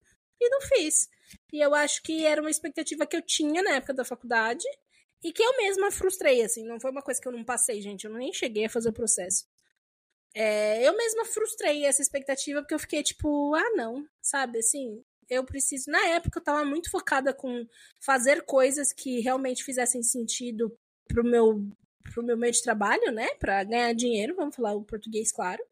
E 0.40 0.48
não 0.48 0.60
fiz. 0.60 1.08
E 1.52 1.60
eu 1.60 1.74
acho 1.74 2.02
que 2.04 2.24
era 2.24 2.40
uma 2.40 2.50
expectativa 2.50 3.04
que 3.04 3.16
eu 3.16 3.22
tinha 3.22 3.62
na 3.62 3.72
época 3.72 3.92
da 3.92 4.04
faculdade 4.04 4.64
e 5.24 5.32
que 5.32 5.42
eu 5.42 5.56
mesma 5.56 5.90
frustrei, 5.90 6.42
assim. 6.42 6.64
Não 6.64 6.78
foi 6.78 6.92
uma 6.92 7.02
coisa 7.02 7.20
que 7.20 7.26
eu 7.26 7.32
não 7.32 7.44
passei, 7.44 7.80
gente. 7.82 8.04
Eu 8.06 8.12
nem 8.12 8.32
cheguei 8.32 8.66
a 8.66 8.70
fazer 8.70 8.90
o 8.90 8.92
processo. 8.92 9.44
É, 10.34 10.86
eu 10.86 10.96
mesma 10.96 11.24
frustrei 11.24 11.84
essa 11.84 12.02
expectativa 12.02 12.60
porque 12.60 12.74
eu 12.74 12.78
fiquei 12.78 13.02
tipo, 13.02 13.54
ah, 13.54 13.70
não, 13.74 14.06
sabe? 14.22 14.58
Assim, 14.58 15.02
eu 15.28 15.44
preciso. 15.44 15.90
Na 15.90 16.04
época 16.08 16.38
eu 16.38 16.44
tava 16.44 16.64
muito 16.64 16.90
focada 16.90 17.32
com 17.32 17.66
fazer 18.00 18.42
coisas 18.42 18.92
que 18.92 19.20
realmente 19.20 19.64
fizessem 19.64 20.02
sentido 20.02 20.76
pro 21.06 21.24
meu, 21.24 21.66
pro 22.12 22.22
meu 22.22 22.36
meio 22.36 22.52
de 22.52 22.62
trabalho, 22.62 23.12
né? 23.12 23.28
Pra 23.38 23.64
ganhar 23.64 23.92
dinheiro, 23.94 24.34
vamos 24.36 24.56
falar 24.56 24.74
o 24.74 24.84
português, 24.84 25.32
claro. 25.32 25.62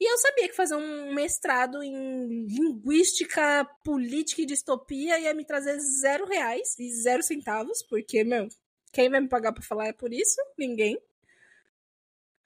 E 0.00 0.12
eu 0.12 0.16
sabia 0.18 0.48
que 0.48 0.54
fazer 0.54 0.76
um 0.76 1.12
mestrado 1.12 1.82
em 1.82 2.46
linguística, 2.46 3.68
política 3.84 4.42
e 4.42 4.46
distopia 4.46 5.18
ia 5.18 5.34
me 5.34 5.44
trazer 5.44 5.78
zero 5.80 6.24
reais 6.26 6.78
e 6.78 6.92
zero 6.92 7.22
centavos, 7.22 7.82
porque, 7.88 8.22
meu, 8.22 8.48
quem 8.92 9.10
vai 9.10 9.20
me 9.20 9.28
pagar 9.28 9.52
pra 9.52 9.62
falar 9.62 9.88
é 9.88 9.92
por 9.92 10.12
isso? 10.12 10.36
Ninguém. 10.56 10.96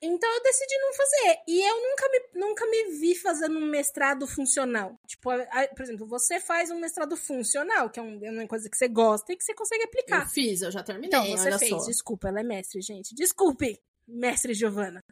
Então 0.05 0.29
eu 0.35 0.43
decidi 0.43 0.77
não 0.79 0.93
fazer. 0.95 1.39
E 1.47 1.63
eu 1.63 1.81
nunca 1.81 2.09
me, 2.09 2.21
nunca 2.35 2.67
me 2.67 2.85
vi 2.99 3.15
fazendo 3.15 3.57
um 3.57 3.67
mestrado 3.67 4.27
funcional. 4.27 4.99
Tipo, 5.07 5.31
por 5.77 5.83
exemplo, 5.83 6.07
você 6.09 6.41
faz 6.41 6.71
um 6.73 6.81
mestrado 6.81 7.17
funcional, 7.17 7.89
que 7.89 8.01
é, 8.01 8.03
é 8.03 8.31
uma 8.33 8.49
coisa 8.49 8.69
que 8.69 8.77
você 8.77 8.89
gosta 8.89 9.33
e 9.33 9.37
que 9.37 9.45
você 9.45 9.55
consegue 9.55 9.85
aplicar. 9.85 10.23
Eu 10.23 10.29
fiz, 10.29 10.61
eu 10.61 10.73
já 10.73 10.83
terminei, 10.83 11.09
Então, 11.09 11.25
você 11.25 11.57
fez. 11.57 11.71
só. 11.71 11.87
Desculpa, 11.87 12.29
ela 12.29 12.41
é 12.41 12.43
mestre, 12.43 12.83
gente. 12.83 13.15
Desculpe, 13.15 13.81
mestre 14.07 14.55
Giovana. 14.55 15.05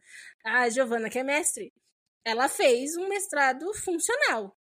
A 0.45 0.69
Giovana, 0.69 1.09
que 1.09 1.21
é 1.21 1.23
mestre, 1.23 1.73
ela 2.25 2.49
fez 2.49 2.97
um 2.97 3.09
mestrado 3.09 3.73
funcional. 3.75 4.57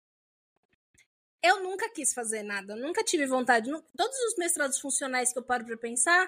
Eu 1.42 1.64
nunca 1.64 1.90
quis 1.90 2.14
fazer 2.14 2.44
nada, 2.44 2.74
eu 2.74 2.78
nunca 2.78 3.04
tive 3.04 3.26
vontade. 3.26 3.72
Todos 3.96 4.18
os 4.28 4.36
mestrados 4.38 4.80
funcionais 4.80 5.32
que 5.32 5.40
eu 5.40 5.44
paro 5.44 5.64
pra 5.66 5.78
pensar, 5.78 6.28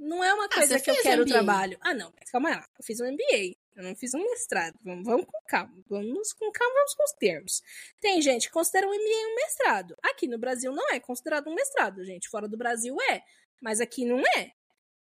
não 0.00 0.24
é 0.24 0.32
uma 0.32 0.48
coisa 0.48 0.78
você 0.78 0.80
que 0.82 0.90
eu 0.90 1.02
quero 1.02 1.22
MBA. 1.22 1.30
trabalho. 1.30 1.78
Ah, 1.82 1.92
não, 1.92 2.10
mas 2.18 2.30
calma 2.30 2.48
lá. 2.48 2.66
Eu 2.78 2.82
fiz 2.82 2.98
um 3.00 3.04
MBA. 3.04 3.54
Eu 3.76 3.82
não 3.82 3.94
fiz 3.94 4.14
um 4.14 4.18
mestrado. 4.18 4.74
Vamos, 4.82 5.04
vamos 5.04 5.26
com 5.26 5.38
calma. 5.46 5.74
Vamos 5.86 6.32
com 6.32 6.50
calma, 6.50 6.74
vamos 6.74 6.94
com 6.94 7.04
os 7.04 7.12
termos. 7.12 7.62
Tem 8.00 8.20
gente 8.22 8.46
que 8.46 8.52
considera 8.52 8.86
um 8.86 8.90
MBA 8.90 8.98
um 8.98 9.34
mestrado. 9.34 9.96
Aqui 10.02 10.26
no 10.26 10.38
Brasil 10.38 10.72
não 10.72 10.88
é 10.90 10.98
considerado 10.98 11.50
um 11.50 11.54
mestrado, 11.54 12.02
gente. 12.02 12.30
Fora 12.30 12.48
do 12.48 12.56
Brasil 12.56 12.96
é. 13.10 13.22
Mas 13.60 13.78
aqui 13.78 14.06
não 14.06 14.20
é. 14.20 14.52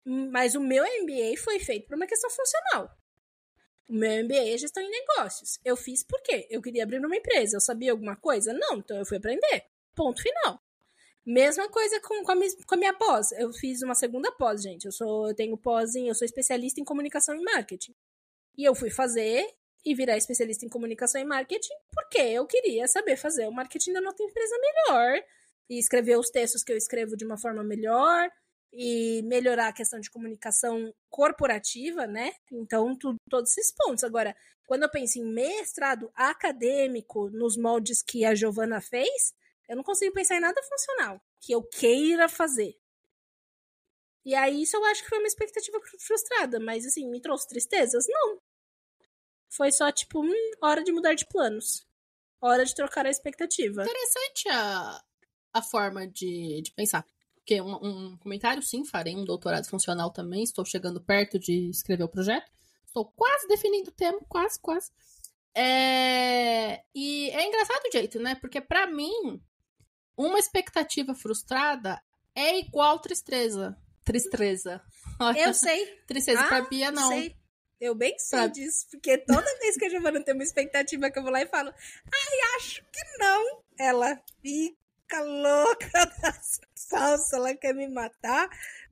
Mas 0.05 0.55
o 0.55 0.61
meu 0.61 0.85
MBA 0.85 1.37
foi 1.37 1.59
feito 1.59 1.88
por 1.88 1.97
uma 1.97 2.07
questão 2.07 2.31
funcional. 2.31 2.97
O 3.88 3.93
meu 3.93 4.25
MBA 4.25 4.55
é 4.55 4.59
gestão 4.59 4.83
em 4.85 4.90
negócios. 4.90 5.59
Eu 5.64 5.76
fiz 5.76 6.05
por 6.05 6.23
quê? 6.23 6.47
Eu 6.49 6.62
queria 6.62 6.85
abrir 6.85 7.05
uma 7.05 7.16
empresa. 7.16 7.57
Eu 7.57 7.61
sabia 7.61 7.90
alguma 7.90 8.14
coisa? 8.14 8.52
Não, 8.52 8.78
então 8.78 8.97
eu 8.97 9.05
fui 9.05 9.16
aprender. 9.16 9.64
Ponto 9.97 10.23
final. 10.23 10.62
Mesma 11.26 11.68
coisa 11.68 12.00
com, 12.00 12.23
com, 12.23 12.33
a, 12.33 12.37
com 12.37 12.75
a 12.75 12.78
minha 12.78 12.95
pós. 12.95 13.33
Eu 13.33 13.52
fiz 13.52 13.83
uma 13.83 13.97
segunda 13.97 14.30
pós, 14.30 14.62
gente. 14.62 14.85
Eu 14.85 14.92
sou, 14.92 15.28
eu 15.28 15.35
tenho 15.35 15.56
pós 15.56 15.97
em, 15.97 16.06
eu 16.06 16.14
sou 16.14 16.25
especialista 16.25 16.80
em 16.80 16.85
comunicação 16.85 17.35
e 17.35 17.42
marketing. 17.42 17.95
E 18.56 18.64
eu 18.64 18.75
fui 18.76 18.90
fazer 18.90 19.45
e 19.85 19.95
virar 19.95 20.16
especialista 20.16 20.64
em 20.64 20.68
comunicação 20.68 21.21
e 21.21 21.25
marketing 21.25 21.75
porque 21.92 22.18
eu 22.18 22.47
queria 22.47 22.87
saber 22.88 23.16
fazer 23.16 23.47
o 23.47 23.52
marketing 23.52 23.92
da 23.92 24.00
nossa 24.00 24.23
empresa 24.23 24.54
melhor 24.59 25.23
e 25.68 25.78
escrever 25.78 26.16
os 26.16 26.30
textos 26.30 26.62
que 26.62 26.73
eu 26.73 26.76
escrevo 26.76 27.16
de 27.16 27.25
uma 27.25 27.37
forma 27.38 27.62
melhor 27.64 28.30
e 28.73 29.23
melhorar 29.25 29.68
a 29.68 29.73
questão 29.73 29.99
de 29.99 30.11
comunicação 30.11 30.92
corporativa, 31.09 32.06
né? 32.06 32.33
Então, 32.52 32.97
tu, 32.97 33.14
todos 33.28 33.50
esses 33.50 33.73
pontos. 33.75 34.04
Agora, 34.04 34.37
quando 34.66 34.83
eu 34.83 34.90
penso 34.90 35.18
em 35.18 35.25
mestrado 35.25 36.11
acadêmico 36.14 37.30
nos 37.30 37.56
moldes 37.56 38.02
que 38.02 38.25
a 38.25 38.35
Giovana 38.35 38.80
fez, 38.80 39.33
eu 39.68 39.76
não 39.76 39.82
consigo 39.82 40.12
pensar 40.12 40.37
em 40.37 40.40
nada 40.40 40.61
funcional 40.62 41.20
que 41.40 41.52
eu 41.52 41.62
queira 41.62 42.28
fazer. 42.28 42.76
E 44.25 44.35
aí, 44.35 44.62
isso 44.62 44.76
eu 44.76 44.85
acho 44.87 45.02
que 45.04 45.08
foi 45.08 45.18
uma 45.18 45.28
expectativa 45.28 45.78
frustrada, 46.00 46.58
mas 46.58 46.85
assim, 46.85 47.08
me 47.08 47.20
trouxe 47.20 47.46
tristezas? 47.46 48.04
Não. 48.08 48.40
Foi 49.49 49.70
só 49.70 49.90
tipo, 49.92 50.20
hum, 50.20 50.50
hora 50.61 50.82
de 50.82 50.90
mudar 50.90 51.14
de 51.14 51.26
planos. 51.26 51.87
Hora 52.40 52.64
de 52.64 52.75
trocar 52.75 53.06
a 53.06 53.11
expectativa. 53.11 53.82
Interessante 53.82 54.49
a, 54.49 55.04
a 55.52 55.62
forma 55.62 56.06
de, 56.06 56.61
de 56.62 56.73
pensar. 56.73 57.06
Porque 57.37 57.61
um, 57.61 57.75
um 57.75 58.16
comentário, 58.18 58.62
sim, 58.62 58.85
farei 58.85 59.14
um 59.14 59.25
doutorado 59.25 59.68
funcional 59.68 60.11
também. 60.12 60.42
Estou 60.42 60.64
chegando 60.64 61.00
perto 61.00 61.38
de 61.38 61.70
escrever 61.70 62.02
o 62.02 62.08
projeto. 62.08 62.50
Estou 62.85 63.04
quase 63.12 63.46
definindo 63.46 63.90
o 63.90 63.94
tema, 63.94 64.18
quase, 64.28 64.61
quase. 64.61 64.90
É... 65.54 66.82
E 66.92 67.30
é 67.30 67.46
engraçado 67.46 67.87
o 67.87 67.92
jeito, 67.92 68.18
né? 68.18 68.35
Porque 68.35 68.61
para 68.61 68.88
mim, 68.88 69.40
uma 70.16 70.38
expectativa 70.38 71.14
frustrada 71.14 72.00
é 72.35 72.58
igual 72.58 72.99
tristeza. 72.99 73.76
Tristeza. 74.04 74.80
Eu 75.37 75.52
sei. 75.54 75.87
Tristeza 76.06 76.40
Ah, 76.42 76.46
pra 76.46 76.61
Bia, 76.62 76.90
não. 76.90 77.08
Sei. 77.08 77.35
Eu 77.80 77.94
bem 77.94 78.18
sei 78.18 78.38
Pra- 78.38 78.46
disso, 78.49 78.87
porque 78.90 79.18
toda 79.18 79.58
vez 79.58 79.76
que 79.76 79.85
a 79.85 79.88
Giovana 79.90 80.23
tem 80.23 80.32
uma 80.32 80.42
expectativa 80.42 81.11
que 81.11 81.18
eu 81.18 81.23
vou 81.23 81.30
lá 81.30 81.42
e 81.42 81.46
falo, 81.46 81.68
ai, 81.70 82.56
acho 82.56 82.82
que 82.90 83.18
não. 83.18 83.62
Ela 83.78 84.18
fica 84.40 85.20
louca 85.23 85.87
das 86.23 86.61
salsas, 86.75 87.32
ela 87.35 87.54
quer 87.54 87.75
me 87.75 87.87
matar 87.88 88.49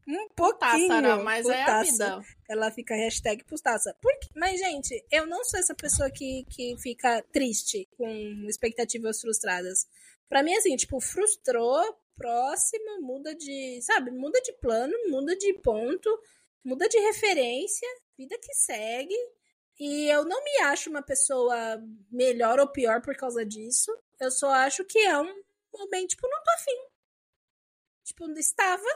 um 0.07 0.29
pouquinho. 0.37 0.87
Sara, 0.89 1.17
mas 1.23 1.47
é 1.49 1.63
a 1.63 1.65
Putaça. 1.65 1.91
vida. 1.93 2.23
Ela 2.47 2.71
fica 2.71 2.95
hashtag 2.95 3.43
pustaça. 3.45 3.97
Por 4.03 4.13
quê? 4.19 4.29
Mas, 4.37 4.61
gente, 4.61 5.03
eu 5.11 5.25
não 5.27 5.43
sou 5.45 5.59
essa 5.59 5.75
pessoa 5.75 6.11
que, 6.11 6.45
que 6.51 6.77
fica 6.79 7.23
triste 7.33 7.89
com 7.97 8.07
expectativas 8.49 9.19
frustradas. 9.21 9.87
Pra 10.29 10.43
mim, 10.43 10.55
assim, 10.55 10.77
tipo, 10.77 11.01
frustrou, 11.01 11.83
próxima, 12.17 13.01
muda 13.01 13.35
de, 13.35 13.81
sabe, 13.83 14.11
muda 14.11 14.41
de 14.41 14.53
plano, 14.55 14.95
muda 15.09 15.37
de 15.37 15.53
ponto, 15.55 16.11
muda 16.65 16.89
de 16.89 16.99
referência, 16.99 17.89
vida 18.17 18.39
que 18.39 18.55
segue. 18.55 19.17
E 19.79 20.09
eu 20.09 20.25
não 20.25 20.43
me 20.45 20.59
acho 20.63 20.89
uma 20.89 21.03
pessoa 21.03 21.83
melhor 22.11 22.61
ou 22.61 22.69
pior 22.69 23.03
por 23.03 23.17
causa 23.17 23.45
disso. 23.45 23.91
Eu 24.21 24.31
só 24.31 24.49
acho 24.51 24.85
que 24.85 24.99
é 24.99 25.19
um 25.19 25.43
momento, 25.73 26.11
tipo, 26.11 26.29
não 26.29 26.43
tô 26.43 26.51
afim. 26.53 26.95
Tipo, 28.05 28.31
estava 28.39 28.87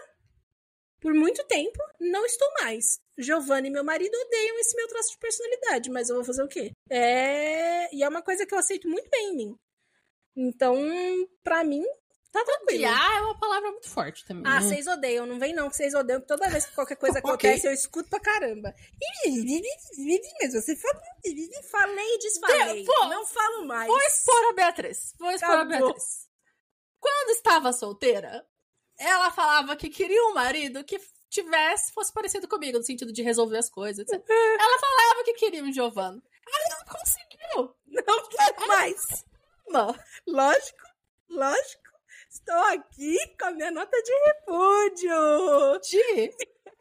por 1.00 1.14
muito 1.14 1.44
tempo, 1.46 1.78
não 2.00 2.24
estou 2.24 2.48
mais. 2.62 3.00
Giovanni 3.16 3.68
e 3.68 3.72
meu 3.72 3.84
marido 3.84 4.14
odeiam 4.14 4.58
esse 4.58 4.76
meu 4.76 4.88
traço 4.88 5.12
de 5.12 5.18
personalidade, 5.18 5.90
mas 5.90 6.08
eu 6.08 6.16
vou 6.16 6.24
fazer 6.24 6.42
o 6.42 6.48
quê? 6.48 6.72
É... 6.90 7.94
E 7.94 8.02
é 8.02 8.08
uma 8.08 8.22
coisa 8.22 8.46
que 8.46 8.54
eu 8.54 8.58
aceito 8.58 8.88
muito 8.88 9.08
bem 9.10 9.32
em 9.32 9.36
mim. 9.36 9.58
Então, 10.40 10.76
pra 11.42 11.64
mim, 11.64 11.84
tá 12.30 12.44
tranquilo. 12.44 12.84
Odiar 12.84 13.16
é 13.18 13.20
uma 13.22 13.38
palavra 13.40 13.70
muito 13.72 13.88
forte 13.88 14.24
também. 14.24 14.44
Ah, 14.46 14.60
né? 14.60 14.68
vocês 14.68 14.86
odeiam, 14.86 15.26
não 15.26 15.36
vem 15.38 15.52
não, 15.52 15.68
que 15.68 15.74
vocês 15.76 15.92
odeiam, 15.94 16.20
que 16.20 16.28
toda 16.28 16.48
vez 16.48 16.64
que 16.64 16.74
qualquer 16.74 16.94
coisa 16.96 17.18
acontece, 17.20 17.66
eu 17.66 17.72
escuto 17.72 18.08
pra 18.08 18.20
caramba. 18.20 18.72
Mas 20.40 20.52
você 20.54 20.76
falou, 20.76 21.02
falei 21.70 22.14
e 22.14 22.18
desfalei. 22.18 22.84
Vou- 22.84 23.08
Não 23.08 23.26
falo 23.26 23.66
mais. 23.66 23.88
Vou 23.88 24.00
expor 24.02 24.44
a 24.50 24.52
Beatriz. 24.52 25.14
Vou 25.18 25.30
expor 25.32 25.50
a 25.50 25.62
Acabou. 25.62 25.86
Beatriz. 25.88 26.28
Quando 27.00 27.30
estava 27.30 27.72
solteira, 27.72 28.46
ela 28.98 29.30
falava 29.30 29.76
que 29.76 29.88
queria 29.88 30.24
um 30.26 30.34
marido 30.34 30.84
que 30.84 31.00
tivesse, 31.30 31.92
fosse 31.92 32.12
parecido 32.12 32.48
comigo, 32.48 32.78
no 32.78 32.84
sentido 32.84 33.12
de 33.12 33.22
resolver 33.22 33.58
as 33.58 33.68
coisas, 33.68 34.06
etc. 34.06 34.22
Ela 34.28 34.78
falava 34.78 35.24
que 35.24 35.34
queria 35.34 35.62
um 35.62 35.72
Giovanni. 35.72 36.22
Ela 36.46 36.76
não 36.78 36.94
conseguiu. 36.94 37.74
Não 37.86 38.28
quero 38.28 38.66
mais. 38.66 39.24
Não. 39.68 39.94
Lógico, 40.26 40.86
lógico. 41.28 41.88
Estou 42.30 42.54
aqui 42.54 43.16
com 43.38 43.46
a 43.46 43.50
minha 43.52 43.70
nota 43.70 44.02
de 44.02 44.12
repúdio. 44.26 45.80
De... 45.80 46.34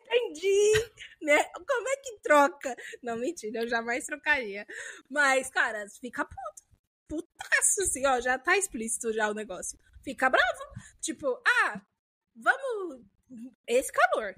Entendi. 0.07 0.91
Né? 1.21 1.43
Como 1.43 1.89
é 1.89 1.97
que 1.97 2.19
troca? 2.21 2.75
Não, 3.01 3.17
mentira, 3.17 3.61
eu 3.61 3.67
jamais 3.67 4.05
trocaria. 4.05 4.65
Mas, 5.09 5.49
cara, 5.49 5.85
fica 6.01 6.25
puto. 6.25 6.67
Putaço, 7.07 7.83
assim, 7.83 8.05
ó, 8.05 8.19
já 8.19 8.37
tá 8.37 8.57
explícito 8.57 9.13
já 9.13 9.29
o 9.29 9.33
negócio. 9.33 9.79
Fica 10.03 10.29
bravo. 10.29 10.59
Tipo, 11.01 11.41
ah, 11.63 11.81
vamos. 12.35 13.01
Esse 13.65 13.91
calor. 13.91 14.35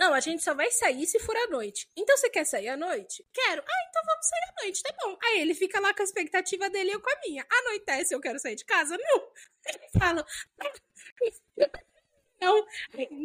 Não, 0.00 0.14
a 0.14 0.20
gente 0.20 0.42
só 0.42 0.54
vai 0.54 0.70
sair 0.70 1.06
se 1.06 1.18
for 1.20 1.36
à 1.36 1.48
noite. 1.48 1.86
Então 1.94 2.16
você 2.16 2.30
quer 2.30 2.46
sair 2.46 2.68
à 2.68 2.76
noite? 2.76 3.22
Quero. 3.34 3.60
Ah, 3.60 3.88
então 3.90 4.02
vamos 4.06 4.26
sair 4.26 4.48
à 4.48 4.62
noite, 4.62 4.82
tá 4.82 4.96
bom. 4.98 5.18
Aí 5.22 5.40
ele 5.42 5.54
fica 5.54 5.78
lá 5.78 5.92
com 5.92 6.00
a 6.00 6.04
expectativa 6.06 6.70
dele 6.70 6.88
e 6.88 6.92
eu 6.94 7.02
com 7.02 7.10
a 7.10 7.20
minha. 7.22 7.46
Anoitece, 7.50 8.14
eu 8.14 8.20
quero 8.20 8.38
sair 8.38 8.56
de 8.56 8.64
casa? 8.64 8.96
Não. 8.96 9.30
Ele 9.68 9.90
fala. 9.98 10.26
Não, 12.40 12.66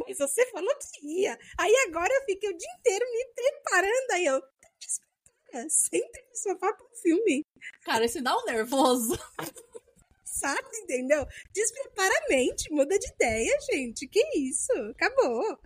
mas 0.05 0.17
você 0.17 0.45
falou 0.47 0.75
que 0.75 1.07
ia. 1.21 1.39
Aí 1.57 1.73
agora 1.87 2.13
eu 2.13 2.25
fiquei 2.25 2.49
o 2.49 2.57
dia 2.57 2.69
inteiro 2.77 3.05
me 3.09 3.25
preparando. 3.33 4.11
Aí 4.11 4.25
eu. 4.25 4.43
Desprepara, 4.77 5.69
senta 5.69 6.21
no 6.29 6.35
sofá 6.35 6.73
pra 6.73 6.85
um 6.85 6.95
filme. 7.01 7.45
Cara, 7.85 8.03
isso 8.03 8.21
dá 8.21 8.37
um 8.37 8.43
nervoso. 8.43 9.17
Sabe, 10.25 10.77
entendeu? 10.79 11.25
Desprepara 11.53 12.13
a 12.13 12.27
mente, 12.27 12.69
muda 12.69 12.99
de 12.99 13.07
ideia, 13.07 13.57
gente. 13.71 14.05
Que 14.09 14.19
isso? 14.37 14.73
Acabou. 14.91 15.57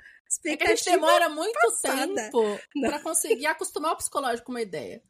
É 0.46 0.58
que 0.58 0.64
a 0.64 0.76
gente 0.76 0.86
demora 0.86 1.30
muito 1.30 1.60
passada. 1.60 2.16
tempo 2.16 2.60
pra 2.82 3.00
conseguir 3.00 3.48
acostumar 3.48 3.94
o 3.94 3.98
psicológico 3.98 4.46
com 4.46 4.52
uma 4.52 4.62
ideia. 4.62 5.02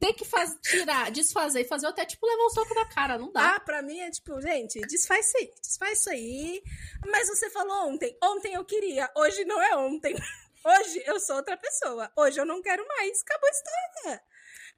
Ter 0.00 0.12
que 0.12 0.24
faz, 0.24 0.54
tirar, 0.60 1.10
desfazer 1.10 1.60
e 1.60 1.68
fazer 1.68 1.86
até 1.86 2.04
tipo 2.04 2.26
levar 2.26 2.44
um 2.44 2.50
soco 2.50 2.74
na 2.74 2.84
cara, 2.86 3.16
não 3.16 3.32
dá. 3.32 3.54
Ah, 3.54 3.60
pra 3.60 3.80
mim 3.80 4.00
é 4.00 4.10
tipo, 4.10 4.38
gente, 4.40 4.80
desfaz 4.80 5.28
isso 5.28 5.38
aí, 5.38 5.54
desfaz 5.62 6.00
isso 6.00 6.10
aí. 6.10 6.62
Mas 7.06 7.28
você 7.28 7.48
falou 7.48 7.88
ontem, 7.88 8.18
ontem 8.22 8.54
eu 8.54 8.64
queria, 8.64 9.10
hoje 9.16 9.44
não 9.44 9.62
é 9.62 9.76
ontem. 9.76 10.14
Hoje 10.66 11.02
eu 11.04 11.20
sou 11.20 11.36
outra 11.36 11.58
pessoa. 11.58 12.10
Hoje 12.16 12.40
eu 12.40 12.46
não 12.46 12.62
quero 12.62 12.86
mais. 12.88 13.20
Acabou 13.20 13.48
a 13.48 13.52
história. 13.52 14.22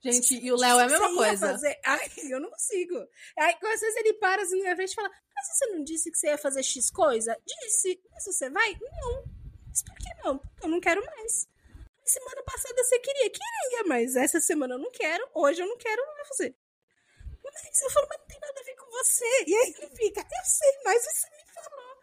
Gente, 0.03 0.45
e 0.45 0.53
o 0.53 0.57
Léo 0.57 0.81
é 0.81 0.83
a 0.83 0.88
mesma 0.88 1.14
coisa. 1.14 1.53
Fazer... 1.53 1.79
Ai, 1.85 2.11
eu 2.29 2.40
não 2.40 2.51
consigo. 2.51 2.97
Aí, 3.38 3.55
às 3.62 3.81
vezes 3.81 3.97
ele 3.97 4.14
para 4.14 4.42
assim 4.42 4.57
na 4.57 4.62
minha 4.62 4.77
frente 4.77 4.90
e 4.90 4.95
fala: 4.97 5.11
Mas 5.35 5.47
você 5.47 5.66
não 5.66 5.85
disse 5.85 6.11
que 6.11 6.19
você 6.19 6.27
ia 6.27 6.38
fazer 6.38 6.62
X 6.64 6.90
coisa? 6.90 7.40
Disse. 7.47 8.01
Mas 8.11 8.25
você 8.25 8.51
vai? 8.51 8.77
Não. 8.81 9.36
Mas 9.77 9.83
por 9.83 9.95
que 9.97 10.09
não? 10.25 10.39
Porque 10.39 10.65
eu 10.65 10.71
não 10.71 10.81
quero 10.81 11.05
mais. 11.05 11.47
Semana 12.03 12.43
passada 12.45 12.83
você 12.83 12.99
queria, 12.99 13.29
queria, 13.29 13.85
mas 13.87 14.17
essa 14.17 14.41
semana 14.41 14.75
eu 14.75 14.79
não 14.79 14.91
quero, 14.91 15.29
hoje 15.35 15.61
eu 15.61 15.67
não 15.67 15.77
quero, 15.77 16.03
fazer. 16.29 16.57
Mas 17.45 17.83
eu 17.83 17.91
falo, 17.91 18.07
mas 18.09 18.19
não 18.19 18.27
tem 18.27 18.41
nada 18.41 18.59
a 18.59 18.65
ver 18.65 18.77
com 18.77 18.91
você. 18.91 19.45
E 19.47 19.55
aí 19.55 19.75
ele 19.77 19.97
fica, 19.97 20.21
eu 20.21 20.45
sei, 20.45 20.79
mas 20.83 21.05
você 21.05 21.29
me 21.29 21.53
falou. 21.53 21.97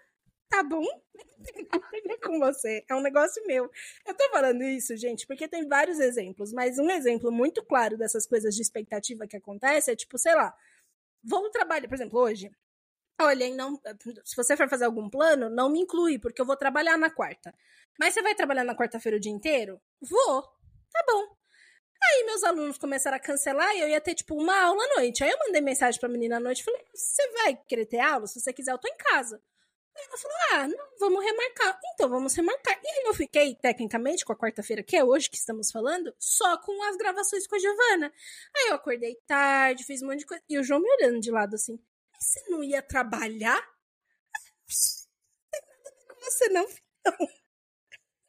Tá 0.50 0.62
bom? 0.62 0.86
Não 1.18 1.44
tem 1.44 1.68
nada 1.72 1.88
a 1.88 2.08
ver 2.08 2.20
com 2.20 2.40
você. 2.40 2.86
É 2.88 2.94
um 2.94 3.02
negócio 3.02 3.44
meu. 3.48 3.72
Eu 4.06 4.14
tô 4.14 4.30
falando 4.30 4.62
isso, 4.62 4.96
gente, 4.96 5.26
porque 5.26 5.48
tem 5.48 5.68
vários 5.68 6.00
exemplos, 6.00 6.54
mas 6.54 6.78
um 6.78 6.92
exemplo 6.92 7.32
muito 7.32 7.66
claro 7.66 7.98
dessas 7.98 8.28
coisas 8.28 8.54
de 8.54 8.62
expectativa 8.62 9.26
que 9.26 9.36
acontece 9.36 9.92
é 9.92 9.96
tipo, 9.96 10.16
sei 10.20 10.36
lá, 10.36 10.56
vou 11.24 11.50
trabalhar, 11.50 11.88
por 11.88 11.96
exemplo, 11.96 12.20
hoje. 12.20 12.52
Olha, 13.26 13.50
não, 13.56 13.80
se 14.26 14.36
você 14.36 14.58
for 14.58 14.70
fazer 14.70 14.86
algum 14.86 15.10
plano, 15.10 15.50
não 15.50 15.70
me 15.70 15.80
inclui, 15.80 16.20
porque 16.20 16.42
eu 16.42 16.46
vou 16.46 16.58
trabalhar 16.58 16.98
na 16.98 17.10
quarta. 17.10 17.54
Mas 18.00 18.14
você 18.14 18.22
vai 18.22 18.36
trabalhar 18.36 18.64
na 18.64 18.76
quarta-feira 18.76 19.18
o 19.18 19.20
dia 19.20 19.32
inteiro? 19.32 19.80
Vou. 20.02 20.42
Tá 20.92 21.04
bom. 21.08 21.36
Aí 22.04 22.26
meus 22.26 22.44
alunos 22.44 22.78
começaram 22.78 23.16
a 23.16 23.20
cancelar 23.20 23.74
e 23.76 23.80
eu 23.80 23.88
ia 23.88 24.02
ter, 24.02 24.14
tipo, 24.14 24.36
uma 24.36 24.62
aula 24.62 24.84
à 24.84 24.96
noite. 24.96 25.24
Aí 25.24 25.30
eu 25.30 25.40
mandei 25.40 25.62
mensagem 25.62 26.00
pra 26.00 26.10
menina 26.10 26.38
à 26.38 26.40
noite 26.40 26.64
falei: 26.64 26.82
Você 26.94 27.28
vai 27.32 27.56
querer 27.56 27.86
ter 27.86 28.00
aula? 28.00 28.28
Se 28.28 28.40
você 28.42 28.52
quiser, 28.52 28.74
eu 28.74 28.78
tô 28.78 28.88
em 28.88 28.98
casa. 28.98 29.42
Aí 29.96 30.04
ela 30.06 30.18
falou: 30.18 30.38
Ah, 30.52 30.68
não, 30.68 30.86
vamos 31.00 31.24
remarcar. 31.24 31.80
Então 31.94 32.10
vamos 32.10 32.36
remarcar. 32.36 32.78
E 32.84 33.08
eu 33.08 33.14
fiquei, 33.14 33.56
tecnicamente, 33.56 34.26
com 34.26 34.34
a 34.34 34.38
quarta-feira, 34.38 34.84
que 34.84 34.98
é 34.98 35.04
hoje 35.04 35.30
que 35.30 35.38
estamos 35.38 35.72
falando, 35.72 36.14
só 36.20 36.58
com 36.58 36.84
as 36.84 36.98
gravações 36.98 37.48
com 37.48 37.56
a 37.56 37.60
Giovana. 37.60 38.12
Aí 38.56 38.68
eu 38.70 38.76
acordei 38.76 39.16
tarde, 39.26 39.86
fiz 39.86 40.02
um 40.02 40.08
monte 40.08 40.20
de 40.20 40.26
coisa. 40.26 40.44
E 40.50 40.58
o 40.58 40.64
João 40.64 40.82
me 40.82 40.90
olhando 40.96 41.22
de 41.22 41.32
lado 41.32 41.56
assim: 41.56 41.80
Você 42.24 42.42
não 42.50 42.64
ia 42.64 42.82
trabalhar? 42.82 43.60
Não 43.60 45.52
tem 45.52 45.62
nada 45.62 45.90
a 45.90 45.94
ver 45.94 46.08
com 46.08 46.22
você, 46.22 46.50
não, 46.50 46.68
filhão. 46.68 46.84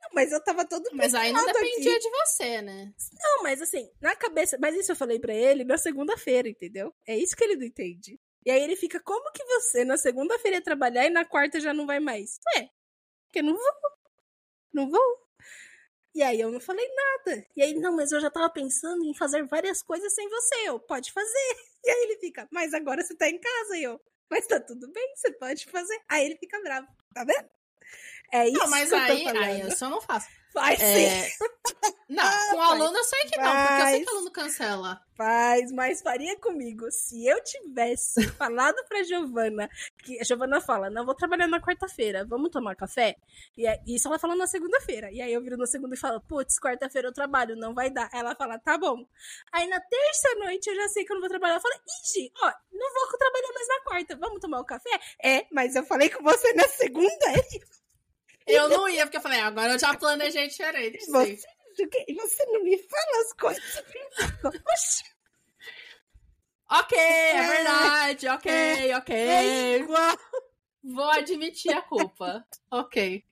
Não, 0.03 0.11
mas 0.13 0.33
eu 0.33 0.43
tava 0.43 0.67
todo 0.67 0.91
Mas 0.93 1.15
aí 1.15 1.33
não 1.33 1.47
dependia 1.47 1.93
aqui. 1.93 2.01
de 2.01 2.11
você, 2.11 2.61
né? 2.61 2.93
Não, 3.13 3.43
mas 3.43 3.63
assim, 3.63 3.91
na 4.01 4.15
cabeça. 4.17 4.59
Mas 4.61 4.75
isso 4.75 4.93
eu 4.93 4.97
falei 4.97 5.19
pra 5.19 5.33
ele 5.33 5.65
na 5.65 5.79
segunda-feira, 5.79 6.49
entendeu? 6.49 6.93
É 7.07 7.17
isso 7.17 7.37
que 7.37 7.45
ele 7.45 7.57
não 7.57 7.65
entende. 7.65 8.21
E 8.45 8.51
aí 8.51 8.63
ele 8.63 8.77
fica, 8.77 9.01
como 9.01 9.33
que 9.33 9.43
você 9.45 9.85
na 9.85 9.97
segunda-feira 9.97 10.59
ia 10.59 10.63
trabalhar 10.63 11.07
e 11.07 11.11
na 11.11 11.25
quarta 11.25 11.61
já 11.61 11.73
não 11.73 11.87
vai 11.87 12.01
mais? 12.01 12.39
Ué, 12.55 12.69
porque 13.27 13.39
eu 13.39 13.45
não 13.45 13.55
vou. 13.55 13.73
Não 14.73 14.91
vou. 14.91 15.24
E 16.15 16.23
aí 16.23 16.41
eu 16.41 16.51
não 16.51 16.61
falei 16.61 16.89
nada. 16.95 17.45
E 17.57 17.63
aí, 17.63 17.75
não, 17.75 17.97
mas 17.97 18.13
eu 18.13 18.21
já 18.21 18.31
tava 18.31 18.49
pensando 18.49 19.05
em 19.05 19.15
fazer 19.17 19.45
várias 19.47 19.83
coisas 19.83 20.15
sem 20.15 20.29
você. 20.29 20.55
Eu, 20.69 20.79
pode 20.81 21.13
fazer. 21.13 21.57
E 21.87 21.91
aí 21.91 22.03
ele 22.05 22.17
fica, 22.19 22.49
mas 22.51 22.73
agora 22.73 23.03
você 23.05 23.15
tá 23.15 23.29
em 23.29 23.39
casa. 23.39 23.77
E 23.77 23.83
eu, 23.83 24.01
mas 24.31 24.47
tá 24.47 24.59
tudo 24.59 24.91
bem, 24.91 25.07
você 25.15 25.31
pode 25.33 25.67
fazer. 25.67 26.01
Aí 26.09 26.25
ele 26.25 26.37
fica 26.39 26.59
bravo, 26.63 26.89
tá 27.13 27.25
vendo? 27.25 27.47
É 28.33 28.49
isso 28.49 28.59
Não, 28.59 28.71
mas 28.71 28.89
que 28.89 28.95
eu 28.95 29.07
tô 29.07 29.13
aí, 29.13 29.25
falando. 29.25 29.45
aí 29.45 29.69
isso 29.69 29.85
eu 29.85 29.91
não 29.91 30.01
faço. 30.01 30.27
Faz 30.55 30.81
É, 30.81 31.23
sim. 31.23 31.31
Não, 32.09 32.23
Ah, 32.23 32.47
com 32.51 32.57
faz. 32.59 32.71
aluno 32.81 32.97
eu 32.99 33.05
sei 33.05 33.21
que 33.25 33.41
não, 33.41 33.51
porque 33.51 33.83
eu 33.83 33.87
sei 33.87 33.99
que 34.01 34.05
Faz. 34.05 34.17
aluno 34.17 34.31
cancela. 34.31 35.01
Faz, 35.17 35.73
mas 35.73 36.03
faria 36.03 36.39
comigo. 36.39 36.87
Se 36.93 37.27
eu 37.27 37.43
tivesse 37.43 38.15
falado 38.39 38.77
pra 38.89 39.03
Giovana, 39.03 39.69
que 40.05 40.21
a 40.21 40.25
Giovana 40.25 40.61
fala, 40.61 40.91
não 40.91 41.05
vou 41.07 41.15
trabalhar 41.15 41.49
na 41.49 41.61
quarta-feira, 41.61 42.25
vamos 42.29 42.51
tomar 42.51 42.77
café? 42.77 43.17
E 43.57 43.67
é- 43.67 43.81
isso 43.87 44.07
ela 44.07 44.19
fala 44.19 44.37
na 44.37 44.47
segunda-feira. 44.47 45.11
E 45.11 45.21
aí 45.23 45.33
eu 45.33 45.43
viro 45.43 45.57
na 45.57 45.67
segunda 45.67 45.95
e 45.95 45.99
falo, 45.99 46.21
putz, 46.21 46.61
quarta-feira 46.61 47.09
eu 47.09 47.13
trabalho, 47.13 47.57
não 47.57 47.75
vai 47.75 47.91
dar. 47.91 48.09
Ela 48.13 48.35
fala, 48.37 48.59
tá 48.59 48.77
bom. 48.79 49.05
Aí 49.51 49.67
na 49.67 49.81
terça-noite 49.81 50.69
eu 50.69 50.77
já 50.77 50.89
sei 50.91 51.05
que 51.05 51.11
eu 51.13 51.15
não 51.17 51.23
vou 51.23 51.31
trabalhar. 51.31 51.55
Eu 51.57 51.61
falo, 51.61 51.75
Igi, 52.05 52.31
ó, 52.43 52.53
não 52.73 52.93
vou 52.95 53.19
trabalhar 53.19 53.53
mais 53.55 53.69
na 53.69 53.81
quarta, 53.83 54.17
vamos 54.17 54.41
tomar 54.41 54.61
um 54.61 54.65
café? 54.65 55.01
É, 55.25 55.47
mas 55.51 55.75
eu 55.75 55.85
falei 55.85 56.11
com 56.11 56.23
você 56.23 56.53
na 56.53 56.69
segunda, 56.69 57.09
é 57.31 57.43
Eu 58.47 58.69
não 58.69 58.89
ia, 58.89 59.05
porque 59.07 59.17
eu 59.17 59.21
falei, 59.23 59.41
agora 59.41 59.73
eu 59.73 59.79
já 59.79 59.95
planejei 59.97 60.49
diferente. 60.49 60.99
Você, 61.07 61.37
você 61.37 62.47
não 62.47 62.63
me 62.63 62.79
fala 62.79 63.23
as 63.23 63.33
coisas. 63.33 63.83
Oxi, 64.73 65.05
Ok, 66.71 66.99
é 66.99 67.47
verdade, 67.47 68.29
ok, 68.29 68.95
ok. 68.97 69.15
é 69.17 69.77
igual. 69.79 70.17
Vou 70.83 71.11
admitir 71.11 71.73
a 71.73 71.83
culpa. 71.83 72.45
ok. 72.71 73.25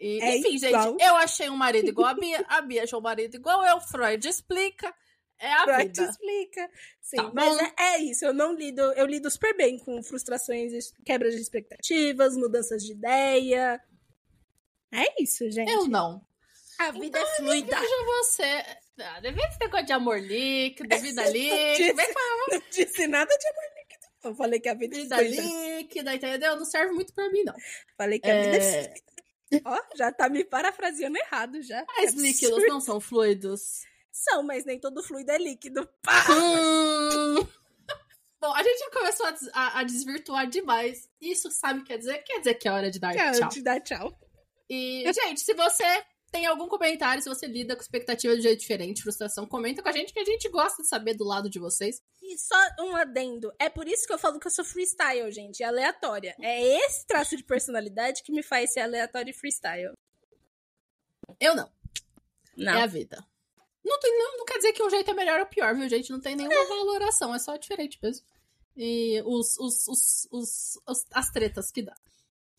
E, 0.00 0.20
É 0.20 0.36
enfim, 0.38 0.56
igual. 0.56 0.90
gente, 0.90 1.02
eu 1.04 1.14
achei 1.16 1.48
um 1.48 1.56
marido 1.56 1.88
igual 1.88 2.08
a 2.08 2.14
Bia, 2.14 2.44
a 2.48 2.60
Bia 2.60 2.82
achou 2.82 2.98
um 2.98 3.02
marido 3.02 3.36
igual 3.36 3.64
eu, 3.64 3.80
Freud 3.80 4.26
explica. 4.28 4.92
É 5.38 5.52
a 5.52 5.64
Freud 5.64 5.84
vida. 5.86 6.02
explica. 6.10 6.70
Sim, 7.00 7.16
Tá 7.16 7.30
mas 7.34 7.58
é, 7.58 7.72
é 7.78 7.98
isso. 7.98 8.24
Eu 8.24 8.32
não 8.32 8.52
lido, 8.54 8.80
eu 8.94 9.06
lido 9.06 9.30
super 9.30 9.56
bem 9.56 9.78
com 9.78 10.02
frustrações, 10.02 10.72
es- 10.72 10.92
quebras 11.04 11.34
de 11.34 11.40
expectativas, 11.40 12.36
mudanças 12.36 12.82
de 12.82 12.92
ideia. 12.92 13.80
É 14.92 15.22
isso, 15.22 15.50
gente. 15.50 15.70
Eu 15.70 15.86
não. 15.88 16.24
A 16.78 16.90
vida 16.90 17.18
é 17.18 17.26
fluida. 17.36 17.78
Veja 17.80 18.04
você. 18.06 18.64
Ah, 19.00 19.20
Devia 19.20 19.46
esse 19.48 19.58
negócio 19.60 19.86
de 19.86 19.92
amor 19.92 20.20
líquido, 20.20 20.88
vida 21.00 21.28
líquida. 21.30 22.02
disse, 22.02 22.14
não 22.50 22.62
disse 22.70 23.06
nada 23.06 23.36
de 23.36 23.46
amor 23.48 23.64
líquido. 23.78 24.06
Eu 24.24 24.34
falei 24.34 24.60
que 24.60 24.68
a 24.68 24.74
vida 24.74 24.96
é 24.96 25.00
vida 25.00 25.16
fluida. 25.16 25.42
líquida, 25.42 26.14
entendeu? 26.14 26.56
Não 26.56 26.64
serve 26.64 26.92
muito 26.92 27.12
pra 27.14 27.28
mim, 27.30 27.42
não. 27.44 27.54
Falei 27.96 28.18
que 28.20 28.30
a 28.30 28.42
vida 28.42 28.56
é 28.56 28.58
É... 28.58 28.82
fluida. 28.84 29.62
Ó, 29.64 29.78
já 29.96 30.10
tá 30.12 30.28
me 30.28 30.44
parafraseando 30.44 31.16
errado 31.18 31.60
já. 31.62 31.84
Mas 31.96 32.12
Que 32.14 32.20
líquidos 32.20 32.66
não 32.68 32.80
são 32.80 33.00
fluidos. 33.00 33.82
São, 34.10 34.42
mas 34.42 34.64
nem 34.64 34.78
todo 34.78 35.02
fluido 35.02 35.30
é 35.32 35.38
líquido. 35.38 35.88
Pá! 36.02 36.24
Hum. 36.30 37.46
Bom, 38.40 38.52
a 38.54 38.62
gente 38.62 38.78
já 38.78 38.90
começou 38.90 39.26
a, 39.26 39.34
a- 39.54 39.80
a 39.80 39.82
desvirtuar 39.84 40.46
demais. 40.48 41.08
Isso 41.20 41.50
sabe 41.50 41.80
o 41.80 41.82
que 41.82 41.88
quer 41.88 41.98
dizer? 41.98 42.18
Quer 42.24 42.38
dizer 42.38 42.54
que 42.54 42.66
é 42.68 42.72
hora 42.72 42.90
de 42.90 42.98
dar 42.98 43.14
tchau. 43.14 43.48
te 43.48 43.62
dá 43.62 43.78
tchau. 43.80 44.18
E, 44.68 45.04
gente, 45.12 45.40
se 45.40 45.54
você 45.54 45.84
tem 46.30 46.46
algum 46.46 46.66
comentário, 46.66 47.22
se 47.22 47.28
você 47.28 47.46
lida 47.46 47.76
com 47.76 47.82
expectativa 47.82 48.34
de 48.34 48.42
jeito 48.42 48.60
diferente, 48.60 49.02
frustração, 49.02 49.46
comenta 49.46 49.82
com 49.82 49.88
a 49.88 49.92
gente 49.92 50.12
que 50.14 50.18
a 50.18 50.24
gente 50.24 50.48
gosta 50.48 50.82
de 50.82 50.88
saber 50.88 51.14
do 51.14 51.24
lado 51.24 51.50
de 51.50 51.58
vocês. 51.58 52.00
E 52.22 52.38
só 52.38 52.56
um 52.80 52.96
adendo. 52.96 53.52
É 53.58 53.68
por 53.68 53.86
isso 53.86 54.06
que 54.06 54.12
eu 54.14 54.18
falo 54.18 54.40
que 54.40 54.46
eu 54.46 54.50
sou 54.50 54.64
freestyle, 54.64 55.30
gente. 55.30 55.62
Aleatória. 55.62 56.34
É 56.40 56.62
esse 56.86 57.06
traço 57.06 57.36
de 57.36 57.44
personalidade 57.44 58.22
que 58.22 58.32
me 58.32 58.42
faz 58.42 58.72
ser 58.72 58.80
aleatório 58.80 59.30
e 59.30 59.34
freestyle. 59.34 59.92
Eu 61.38 61.54
não. 61.54 61.70
Não. 62.56 62.72
É 62.74 62.82
a 62.82 62.86
vida. 62.86 63.22
Não, 63.84 63.98
tem, 63.98 64.16
não, 64.18 64.38
não 64.38 64.44
quer 64.44 64.56
dizer 64.58 64.72
que 64.72 64.82
um 64.82 64.88
jeito 64.90 65.10
é 65.10 65.14
melhor 65.14 65.40
ou 65.40 65.46
pior, 65.46 65.74
viu, 65.74 65.88
gente? 65.88 66.10
Não 66.10 66.20
tem 66.20 66.36
nenhuma 66.36 66.64
valoração, 66.68 67.34
é 67.34 67.38
só 67.38 67.56
diferente 67.56 67.98
mesmo. 68.02 68.24
E 68.76 69.20
os, 69.26 69.58
os, 69.58 69.86
os, 69.88 70.28
os- 70.30 70.80
os- 70.86 71.06
as 71.12 71.30
tretas 71.30 71.70
que 71.70 71.82
dá. 71.82 71.94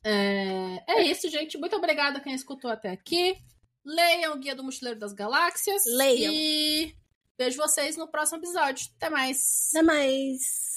É, 0.03 0.83
é 0.87 1.03
isso, 1.03 1.29
gente. 1.29 1.57
Muito 1.57 1.75
obrigada 1.75 2.17
a 2.17 2.21
quem 2.21 2.33
escutou 2.33 2.69
até 2.69 2.89
aqui. 2.89 3.37
Leiam 3.85 4.33
o 4.33 4.39
Guia 4.39 4.55
do 4.55 4.63
Mochileiro 4.63 4.99
das 4.99 5.13
Galáxias. 5.13 5.83
Leiam. 5.85 6.33
E 6.33 6.95
vejo 7.37 7.57
vocês 7.57 7.97
no 7.97 8.07
próximo 8.07 8.39
episódio. 8.39 8.87
Até 8.97 9.09
mais. 9.09 9.69
Até 9.71 9.81
mais. 9.83 10.72